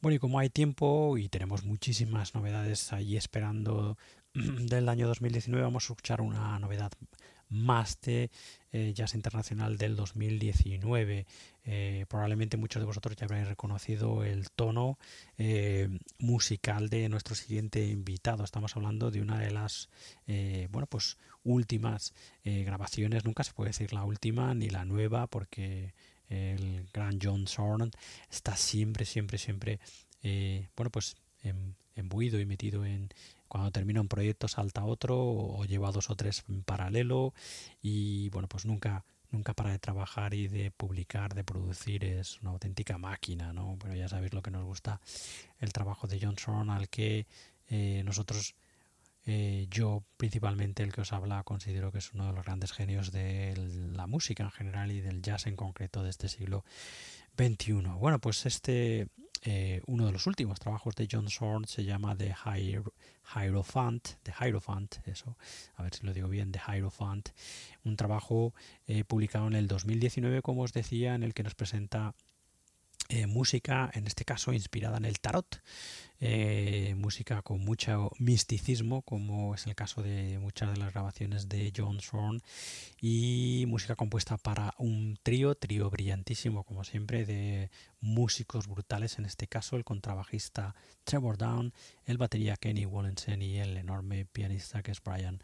Bueno, 0.00 0.14
y 0.14 0.18
como 0.20 0.38
hay 0.38 0.48
tiempo 0.48 1.18
y 1.18 1.28
tenemos 1.28 1.64
muchísimas 1.64 2.32
novedades 2.36 2.92
ahí 2.92 3.16
esperando 3.16 3.98
del 4.34 4.88
año 4.88 5.08
2019, 5.08 5.60
vamos 5.60 5.82
a 5.82 5.86
escuchar 5.92 6.20
una 6.20 6.56
novedad 6.60 6.92
más 7.48 8.00
de 8.02 8.30
eh, 8.70 8.92
Jazz 8.94 9.16
Internacional 9.16 9.76
del 9.76 9.96
2019. 9.96 11.26
Eh, 11.64 12.06
probablemente 12.08 12.56
muchos 12.56 12.80
de 12.80 12.86
vosotros 12.86 13.16
ya 13.16 13.24
habréis 13.24 13.48
reconocido 13.48 14.22
el 14.22 14.52
tono 14.52 15.00
eh, 15.36 15.88
musical 16.18 16.90
de 16.90 17.08
nuestro 17.08 17.34
siguiente 17.34 17.84
invitado. 17.84 18.44
Estamos 18.44 18.76
hablando 18.76 19.10
de 19.10 19.20
una 19.20 19.40
de 19.40 19.50
las 19.50 19.88
bueno, 20.70 20.86
pues 20.86 21.16
últimas 21.42 22.14
grabaciones. 22.44 23.24
Nunca 23.24 23.42
se 23.42 23.52
puede 23.52 23.70
decir 23.70 23.92
la 23.92 24.04
última 24.04 24.54
ni 24.54 24.70
la 24.70 24.84
nueva 24.84 25.26
porque 25.26 25.92
el 26.28 26.88
gran 26.92 27.18
John 27.22 27.46
Zorn 27.46 27.90
está 28.30 28.56
siempre, 28.56 29.04
siempre, 29.04 29.38
siempre 29.38 29.80
bueno, 30.76 30.90
pues 30.90 31.16
embuido 31.94 32.38
y 32.40 32.46
metido 32.46 32.84
en, 32.84 33.08
cuando 33.48 33.70
termina 33.70 34.00
un 34.00 34.08
proyecto 34.08 34.46
salta 34.46 34.84
otro 34.84 35.18
o 35.18 35.64
lleva 35.64 35.90
dos 35.90 36.10
o 36.10 36.16
tres 36.16 36.44
en 36.48 36.62
paralelo 36.62 37.32
y 37.82 38.28
bueno, 38.30 38.48
pues 38.48 38.66
nunca 38.66 39.04
nunca 39.30 39.54
para 39.54 39.70
de 39.70 39.78
trabajar 39.78 40.34
y 40.34 40.48
de 40.48 40.70
publicar, 40.70 41.34
de 41.34 41.44
producir, 41.44 42.04
es 42.04 42.40
una 42.40 42.50
auténtica 42.50 42.98
máquina, 42.98 43.52
¿no? 43.52 43.76
Pero 43.80 43.94
ya 43.94 44.08
sabéis 44.08 44.32
lo 44.32 44.42
que 44.42 44.50
nos 44.50 44.64
gusta 44.64 45.00
el 45.60 45.72
trabajo 45.72 46.06
de 46.06 46.20
Johnson, 46.20 46.70
al 46.70 46.88
que 46.88 47.26
eh, 47.68 48.02
nosotros, 48.04 48.54
eh, 49.30 49.66
yo 49.70 50.04
principalmente 50.16 50.82
el 50.82 50.90
que 50.90 51.02
os 51.02 51.12
habla, 51.12 51.42
considero 51.42 51.92
que 51.92 51.98
es 51.98 52.14
uno 52.14 52.26
de 52.28 52.32
los 52.32 52.46
grandes 52.46 52.72
genios 52.72 53.12
de 53.12 53.54
la 53.92 54.06
música 54.06 54.42
en 54.42 54.50
general 54.50 54.90
y 54.90 55.02
del 55.02 55.20
jazz 55.20 55.46
en 55.46 55.54
concreto 55.54 56.02
de 56.02 56.08
este 56.08 56.30
siglo 56.30 56.64
XXI. 57.36 57.74
Bueno, 57.98 58.20
pues 58.20 58.46
este 58.46 59.08
eh, 59.42 59.82
uno 59.86 60.06
de 60.06 60.12
los 60.12 60.26
últimos 60.26 60.58
trabajos 60.58 60.94
de 60.94 61.06
John 61.10 61.28
Zorn 61.28 61.66
se 61.66 61.84
llama 61.84 62.16
The 62.16 62.34
Hierophant, 63.34 64.08
The 64.22 64.32
Hierophant, 64.40 65.06
eso, 65.06 65.36
a 65.76 65.82
ver 65.82 65.94
si 65.94 66.06
lo 66.06 66.14
digo 66.14 66.28
bien, 66.28 66.50
The 66.50 66.60
Hierophant, 66.66 67.28
un 67.84 67.96
trabajo 67.96 68.54
eh, 68.86 69.04
publicado 69.04 69.46
en 69.46 69.56
el 69.56 69.68
2019, 69.68 70.40
como 70.40 70.62
os 70.62 70.72
decía, 70.72 71.14
en 71.14 71.22
el 71.22 71.34
que 71.34 71.42
nos 71.42 71.54
presenta 71.54 72.14
eh, 73.08 73.26
música, 73.26 73.90
en 73.94 74.06
este 74.06 74.24
caso 74.24 74.52
inspirada 74.52 74.98
en 74.98 75.06
el 75.06 75.18
tarot, 75.18 75.62
eh, 76.20 76.94
música 76.98 77.42
con 77.42 77.60
mucho 77.60 78.10
misticismo, 78.18 79.02
como 79.02 79.54
es 79.54 79.66
el 79.66 79.74
caso 79.74 80.02
de 80.02 80.38
muchas 80.38 80.70
de 80.70 80.76
las 80.76 80.92
grabaciones 80.92 81.48
de 81.48 81.72
John 81.74 82.00
Zorn, 82.00 82.42
y 83.00 83.64
música 83.68 83.96
compuesta 83.96 84.36
para 84.36 84.74
un 84.78 85.18
trío, 85.22 85.54
trío 85.54 85.88
brillantísimo, 85.88 86.64
como 86.64 86.84
siempre, 86.84 87.24
de 87.24 87.70
músicos 88.00 88.66
brutales, 88.66 89.18
en 89.18 89.24
este 89.24 89.46
caso 89.46 89.76
el 89.76 89.84
contrabajista 89.84 90.74
Trevor 91.04 91.38
Down, 91.38 91.72
el 92.04 92.18
batería 92.18 92.56
Kenny 92.56 92.84
Wallensen 92.84 93.40
y 93.40 93.58
el 93.58 93.76
enorme 93.78 94.26
pianista 94.26 94.82
que 94.82 94.90
es 94.90 95.02
Brian 95.02 95.40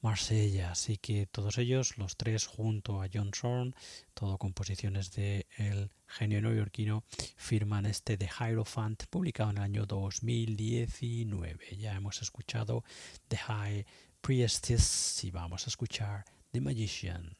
Marsella. 0.00 0.72
Así 0.72 0.96
que 0.96 1.26
todos 1.26 1.58
ellos, 1.58 1.98
los 1.98 2.16
tres 2.16 2.46
junto 2.46 3.02
a 3.02 3.08
John 3.12 3.30
Zorn, 3.34 3.74
todo 4.14 4.38
composiciones 4.38 5.12
de 5.12 5.46
el 5.56 5.90
genio 6.06 6.40
neoyorquino, 6.40 7.04
firman 7.36 7.86
este 7.86 8.16
The 8.16 8.28
Hierophant 8.28 9.04
publicado 9.06 9.50
en 9.50 9.58
el 9.58 9.62
año 9.64 9.86
2019. 9.86 11.76
Ya 11.76 11.94
hemos 11.94 12.22
escuchado 12.22 12.84
The 13.28 13.36
High 13.36 13.86
Priestess 14.20 15.24
y 15.24 15.30
vamos 15.30 15.66
a 15.66 15.70
escuchar 15.70 16.24
The 16.52 16.60
Magician. 16.60 17.36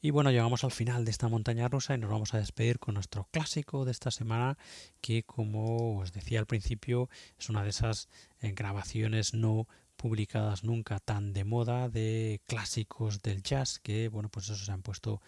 Y 0.00 0.10
bueno, 0.10 0.30
llegamos 0.30 0.62
al 0.62 0.70
final 0.70 1.04
de 1.04 1.10
esta 1.10 1.28
montaña 1.28 1.68
rusa 1.68 1.94
y 1.94 1.98
nos 1.98 2.10
vamos 2.10 2.32
a 2.32 2.38
despedir 2.38 2.78
con 2.78 2.94
nuestro 2.94 3.26
clásico 3.32 3.84
de 3.84 3.90
esta 3.90 4.10
semana, 4.10 4.56
que 5.00 5.24
como 5.24 5.98
os 5.98 6.12
decía 6.12 6.38
al 6.38 6.46
principio, 6.46 7.10
es 7.38 7.48
una 7.48 7.64
de 7.64 7.70
esas 7.70 8.08
grabaciones 8.40 9.34
no 9.34 9.66
publicadas 9.96 10.62
nunca 10.62 11.00
tan 11.00 11.32
de 11.32 11.42
moda 11.42 11.88
de 11.88 12.40
clásicos 12.46 13.20
del 13.20 13.42
jazz 13.42 13.80
que 13.80 14.08
bueno 14.08 14.28
pues 14.28 14.48
eso 14.48 14.64
se 14.64 14.70
han 14.70 14.82
puesto 14.82 15.20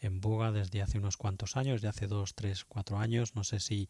en 0.00 0.20
boga 0.20 0.52
desde 0.52 0.82
hace 0.82 0.98
unos 0.98 1.16
cuantos 1.16 1.56
años, 1.56 1.82
de 1.82 1.88
hace 1.88 2.06
dos, 2.06 2.34
tres, 2.34 2.64
cuatro 2.64 2.98
años. 2.98 3.34
No 3.34 3.44
sé 3.44 3.60
si 3.60 3.88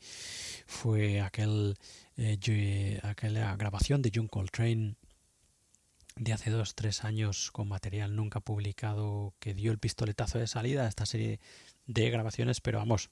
fue 0.67 1.21
aquel, 1.21 1.77
eh, 2.17 3.01
aquella 3.03 3.57
grabación 3.57 4.03
de 4.03 4.13
John 4.15 4.29
Coltrane 4.29 4.95
de 6.19 6.33
hace 6.33 6.51
dos, 6.51 6.75
tres 6.75 7.05
años 7.05 7.51
con 7.53 7.69
material 7.69 8.15
nunca 8.17 8.41
publicado 8.41 9.35
que 9.39 9.55
dio 9.55 9.71
el 9.73 9.79
pistoletazo 9.79 10.39
de 10.39 10.47
salida 10.47 10.85
a 10.85 10.89
esta 10.89 11.07
serie 11.07 11.41
de 11.87 12.11
grabaciones, 12.11 12.61
pero 12.61 12.79
vamos, 12.79 13.11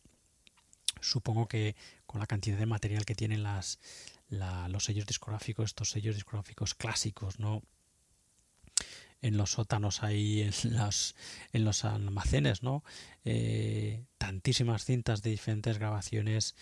supongo 1.00 1.46
que 1.46 1.76
con 2.06 2.20
la 2.20 2.26
cantidad 2.26 2.58
de 2.58 2.66
material 2.66 3.04
que 3.04 3.14
tienen 3.14 3.42
las, 3.42 3.78
los 4.28 4.84
sellos 4.84 5.06
discográficos, 5.06 5.66
estos 5.66 5.90
sellos 5.90 6.16
discográficos 6.16 6.74
clásicos, 6.74 7.38
¿no? 7.38 7.62
En 9.22 9.36
los 9.36 9.52
sótanos 9.52 10.02
ahí, 10.02 10.42
en 10.42 10.76
los, 10.76 11.14
en 11.52 11.64
los 11.64 11.84
almacenes, 11.84 12.62
¿no? 12.62 12.84
Eh, 13.24 14.04
tantísimas 14.18 14.84
cintas 14.84 15.22
de 15.22 15.30
diferentes 15.30 15.78
grabaciones 15.78 16.54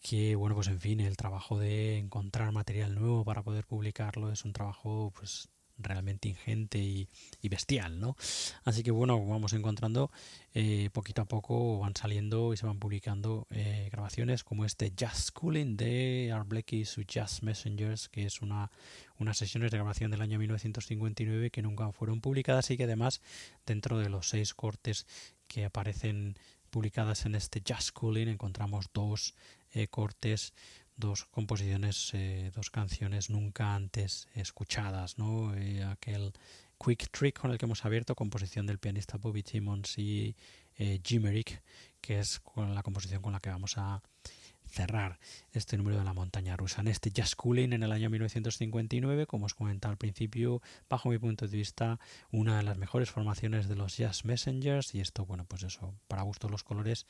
que, 0.00 0.36
bueno, 0.36 0.54
pues 0.54 0.68
en 0.68 0.80
fin, 0.80 1.00
el 1.00 1.16
trabajo 1.16 1.58
de 1.58 1.98
encontrar 1.98 2.52
material 2.52 2.94
nuevo 2.94 3.24
para 3.24 3.42
poder 3.42 3.66
publicarlo 3.66 4.30
es 4.30 4.44
un 4.44 4.52
trabajo, 4.52 5.12
pues, 5.16 5.48
realmente 5.78 6.28
ingente 6.28 6.78
y, 6.78 7.08
bestial, 7.48 8.00
¿no? 8.00 8.16
Así 8.64 8.82
que 8.82 8.90
bueno, 8.90 9.24
vamos 9.24 9.52
encontrando 9.52 10.10
eh, 10.52 10.90
poquito 10.92 11.22
a 11.22 11.26
poco 11.26 11.78
van 11.78 11.94
saliendo 11.94 12.52
y 12.52 12.56
se 12.56 12.66
van 12.66 12.80
publicando 12.80 13.46
eh, 13.50 13.88
grabaciones 13.92 14.42
como 14.42 14.64
este 14.64 14.92
Jazz 14.96 15.26
Schooling 15.26 15.76
de 15.76 16.32
Art 16.34 16.48
Blakey 16.48 16.84
su 16.84 17.02
Jazz 17.02 17.42
Messengers, 17.42 18.08
que 18.08 18.26
es 18.26 18.42
una 18.42 18.70
unas 19.18 19.38
sesiones 19.38 19.70
de 19.70 19.78
grabación 19.78 20.10
del 20.10 20.22
año 20.22 20.38
1959 20.38 21.50
que 21.50 21.62
nunca 21.62 21.90
fueron 21.92 22.20
publicadas 22.20 22.70
y 22.70 22.76
que 22.76 22.84
además 22.84 23.20
dentro 23.64 23.98
de 23.98 24.08
los 24.08 24.28
seis 24.28 24.54
cortes 24.54 25.06
que 25.46 25.64
aparecen 25.64 26.36
publicadas 26.70 27.24
en 27.26 27.34
este 27.34 27.60
Jazz 27.62 27.86
Schooling 27.86 28.28
encontramos 28.28 28.86
dos 28.92 29.34
eh, 29.72 29.88
cortes 29.88 30.52
dos 30.96 31.26
composiciones, 31.26 32.10
eh, 32.14 32.50
dos 32.54 32.70
canciones 32.70 33.30
nunca 33.30 33.74
antes 33.74 34.28
escuchadas, 34.34 35.18
¿no? 35.18 35.54
Eh, 35.54 35.84
aquel 35.84 36.32
Quick 36.78 37.10
Trick 37.10 37.38
con 37.38 37.50
el 37.50 37.58
que 37.58 37.66
hemos 37.66 37.84
abierto, 37.84 38.14
composición 38.14 38.66
del 38.66 38.78
pianista 38.78 39.18
Bobby 39.18 39.42
Timmons 39.42 39.98
y 39.98 40.34
eh, 40.76 41.00
Jimerick, 41.02 41.62
que 42.00 42.18
es 42.20 42.40
con 42.40 42.74
la 42.74 42.82
composición 42.82 43.22
con 43.22 43.32
la 43.32 43.40
que 43.40 43.50
vamos 43.50 43.76
a 43.78 44.02
cerrar 44.68 45.18
este 45.52 45.76
número 45.76 45.98
de 45.98 46.04
la 46.04 46.12
montaña 46.12 46.56
rusa. 46.56 46.80
En 46.80 46.88
este 46.88 47.10
Jazz 47.10 47.34
Cooling 47.34 47.72
en 47.72 47.82
el 47.82 47.92
año 47.92 48.10
1959, 48.10 49.26
como 49.26 49.46
os 49.46 49.54
comentaba 49.54 49.92
al 49.92 49.98
principio, 49.98 50.60
bajo 50.88 51.08
mi 51.08 51.18
punto 51.18 51.46
de 51.46 51.56
vista, 51.56 51.98
una 52.30 52.58
de 52.58 52.62
las 52.62 52.76
mejores 52.78 53.10
formaciones 53.10 53.68
de 53.68 53.76
los 53.76 53.96
Jazz 53.96 54.24
Messengers 54.24 54.94
y 54.94 55.00
esto, 55.00 55.24
bueno, 55.24 55.44
pues 55.46 55.62
eso, 55.62 55.94
para 56.08 56.22
gusto 56.22 56.48
los 56.48 56.64
colores, 56.64 57.06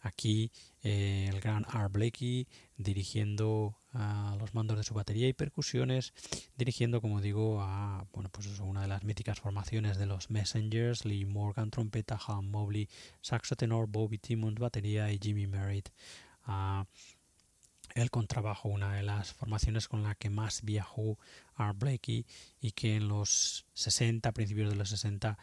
aquí 0.00 0.50
eh, 0.82 1.28
el 1.32 1.40
gran 1.40 1.64
Art 1.68 1.92
Blakey 1.92 2.46
dirigiendo 2.76 3.76
a 3.92 4.36
los 4.40 4.54
mandos 4.54 4.76
de 4.76 4.82
su 4.82 4.92
batería 4.92 5.28
y 5.28 5.32
percusiones, 5.32 6.12
dirigiendo, 6.56 7.00
como 7.00 7.20
digo, 7.20 7.62
a 7.62 8.06
bueno, 8.12 8.28
pues 8.30 8.46
una 8.58 8.82
de 8.82 8.88
las 8.88 9.04
míticas 9.04 9.40
formaciones 9.40 9.96
de 9.98 10.06
los 10.06 10.30
Messengers, 10.30 11.04
Lee 11.04 11.24
Morgan, 11.24 11.70
trompeta, 11.70 12.18
Han 12.26 12.50
Mobley, 12.50 12.88
saxo 13.20 13.54
tenor, 13.54 13.86
Bobby 13.88 14.18
Timmons, 14.18 14.58
batería 14.58 15.12
y 15.12 15.18
Jimmy 15.22 15.46
Merritt 15.46 15.90
a 16.46 16.86
el 17.94 18.10
contrabajo, 18.10 18.68
una 18.68 18.94
de 18.94 19.02
las 19.02 19.32
formaciones 19.32 19.86
con 19.88 20.02
la 20.02 20.14
que 20.16 20.28
más 20.28 20.62
viajó 20.62 21.18
Art 21.54 21.78
Blakey 21.78 22.26
y 22.60 22.72
que 22.72 22.96
en 22.96 23.08
los 23.08 23.66
60, 23.74 24.32
principios 24.32 24.70
de 24.70 24.76
los 24.76 24.88
60, 24.88 25.38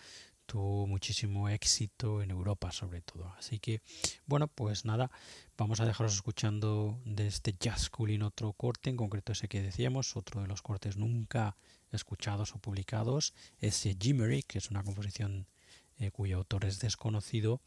tuvo 0.45 0.85
muchísimo 0.85 1.47
éxito 1.47 2.21
en 2.21 2.29
Europa 2.29 2.73
sobre 2.73 3.01
todo. 3.01 3.33
Así 3.37 3.59
que, 3.59 3.81
bueno, 4.25 4.49
pues 4.49 4.83
nada, 4.83 5.09
vamos 5.57 5.79
a 5.79 5.85
dejaros 5.85 6.13
escuchando 6.13 6.99
de 7.05 7.27
este 7.27 7.55
Jazz 7.57 7.89
Cooling 7.89 8.21
otro 8.21 8.51
corte, 8.51 8.89
en 8.89 8.97
concreto 8.97 9.31
ese 9.31 9.47
que 9.47 9.61
decíamos, 9.61 10.17
otro 10.17 10.41
de 10.41 10.47
los 10.47 10.61
cortes 10.61 10.97
nunca 10.97 11.55
escuchados 11.91 12.53
o 12.53 12.59
publicados, 12.59 13.33
ese 13.59 13.95
Jimmery, 13.97 14.43
que 14.43 14.57
es 14.57 14.69
una 14.69 14.83
composición 14.83 15.47
eh, 15.99 16.11
cuyo 16.11 16.37
autor 16.37 16.65
es 16.65 16.79
desconocido 16.79 17.61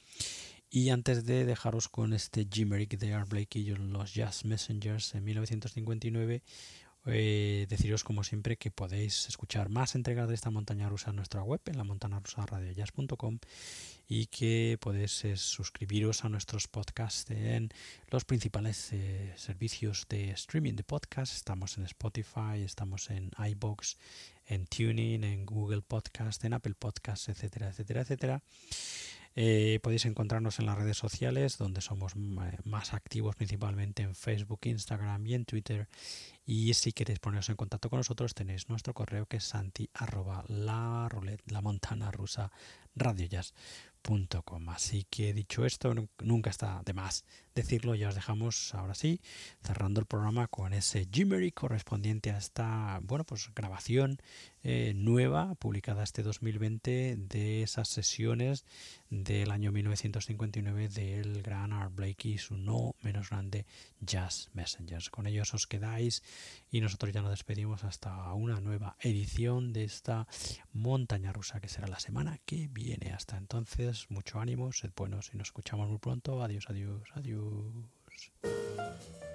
y 0.74 0.90
antes 0.90 1.24
de 1.24 1.44
dejaros 1.44 1.88
con 1.88 2.12
este 2.12 2.48
Jimerick 2.50 2.98
de 2.98 3.14
Art 3.14 3.28
Blakey 3.28 3.62
y 3.62 3.76
los 3.76 4.12
Jazz 4.12 4.44
Messengers 4.44 5.14
en 5.14 5.22
1959, 5.22 6.42
eh, 7.06 7.66
deciros 7.68 8.02
como 8.02 8.24
siempre 8.24 8.56
que 8.56 8.72
podéis 8.72 9.28
escuchar 9.28 9.68
más 9.68 9.94
entregas 9.94 10.26
de 10.28 10.34
esta 10.34 10.50
montaña 10.50 10.88
rusa 10.88 11.10
en 11.10 11.16
nuestra 11.16 11.44
web, 11.44 11.60
en 11.66 11.76
la 11.76 11.84
montana 11.84 12.18
rusa 12.18 12.44
y 14.08 14.26
que 14.26 14.76
podéis 14.80 15.24
eh, 15.24 15.36
suscribiros 15.36 16.24
a 16.24 16.28
nuestros 16.28 16.66
podcasts 16.66 17.30
en 17.30 17.68
los 18.10 18.24
principales 18.24 18.92
eh, 18.92 19.32
servicios 19.36 20.06
de 20.08 20.30
streaming 20.30 20.74
de 20.74 20.82
podcast. 20.82 21.36
Estamos 21.36 21.78
en 21.78 21.84
Spotify, 21.84 22.62
estamos 22.64 23.10
en 23.10 23.30
iBox, 23.38 23.96
en 24.46 24.66
Tuning, 24.66 25.24
en 25.24 25.46
Google 25.46 25.82
Podcast, 25.82 26.44
en 26.44 26.54
Apple 26.54 26.74
Podcast, 26.78 27.28
etcétera, 27.28 27.68
etcétera, 27.68 28.02
etcétera. 28.02 28.42
Eh, 29.36 29.80
podéis 29.82 30.04
encontrarnos 30.04 30.60
en 30.60 30.66
las 30.66 30.78
redes 30.78 30.96
sociales 30.96 31.58
donde 31.58 31.80
somos 31.80 32.14
más 32.14 32.94
activos 32.94 33.34
principalmente 33.34 34.04
en 34.04 34.14
Facebook, 34.14 34.60
Instagram 34.62 35.26
y 35.26 35.34
en 35.34 35.44
Twitter. 35.44 35.88
Y 36.46 36.72
si 36.74 36.92
queréis 36.92 37.18
poneros 37.18 37.48
en 37.48 37.56
contacto 37.56 37.90
con 37.90 37.98
nosotros 37.98 38.34
tenéis 38.34 38.68
nuestro 38.68 38.94
correo 38.94 39.26
que 39.26 39.38
es 39.38 39.44
santi 39.44 39.90
arroba 39.94 40.44
la, 40.48 41.08
la 41.46 41.60
montana 41.62 42.12
rusa 42.12 42.52
Así 44.68 45.06
que 45.10 45.32
dicho 45.32 45.64
esto, 45.64 45.94
nunca 46.22 46.50
está 46.50 46.82
de 46.84 46.92
más 46.92 47.24
decirlo. 47.54 47.94
Ya 47.94 48.08
os 48.08 48.14
dejamos 48.14 48.74
ahora 48.74 48.94
sí, 48.94 49.20
cerrando 49.62 50.00
el 50.00 50.06
programa 50.06 50.48
con 50.48 50.72
ese 50.72 51.06
Jimmery 51.10 51.52
correspondiente 51.52 52.30
a 52.30 52.38
esta, 52.38 53.00
bueno, 53.02 53.24
pues 53.24 53.50
grabación 53.54 54.18
eh, 54.66 54.92
nueva 54.94 55.54
publicada 55.56 56.02
este 56.02 56.22
2020 56.22 57.16
de 57.18 57.62
esas 57.62 57.86
sesiones 57.88 58.64
del 59.10 59.50
año 59.50 59.72
1959 59.72 60.88
del 60.88 61.42
gran 61.42 61.72
Art 61.72 61.94
Blakey 61.94 62.32
y 62.32 62.38
su 62.38 62.56
no 62.56 62.94
menos 63.02 63.28
grande 63.28 63.66
Jazz 64.00 64.48
Messengers. 64.54 65.10
Con 65.10 65.26
ellos 65.26 65.52
os 65.52 65.66
quedáis 65.66 66.22
y 66.70 66.80
nosotros 66.80 67.12
ya 67.12 67.20
nos 67.20 67.30
despedimos 67.30 67.84
hasta 67.84 68.32
una 68.32 68.60
nueva 68.60 68.96
edición 69.00 69.74
de 69.74 69.84
esta 69.84 70.26
montaña 70.72 71.32
rusa 71.32 71.60
que 71.60 71.68
será 71.68 71.86
la 71.86 72.00
semana 72.00 72.38
que 72.46 72.68
viene. 72.68 73.12
Hasta 73.12 73.36
entonces, 73.36 74.06
mucho 74.08 74.40
ánimo, 74.40 74.72
sed 74.72 74.92
buenos 74.96 75.30
y 75.34 75.36
nos 75.36 75.48
escuchamos 75.48 75.88
muy 75.90 75.98
pronto. 75.98 76.42
Adiós, 76.42 76.64
adiós, 76.70 77.02
adiós. 77.14 77.43
Adios. 77.44 79.33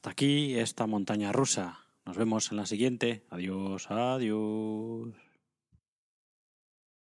Hasta 0.00 0.12
aquí 0.12 0.54
esta 0.58 0.86
montaña 0.86 1.30
rusa. 1.30 1.84
Nos 2.06 2.16
vemos 2.16 2.50
en 2.50 2.56
la 2.56 2.64
siguiente. 2.64 3.26
Adiós, 3.28 3.90
adiós. 3.90 4.89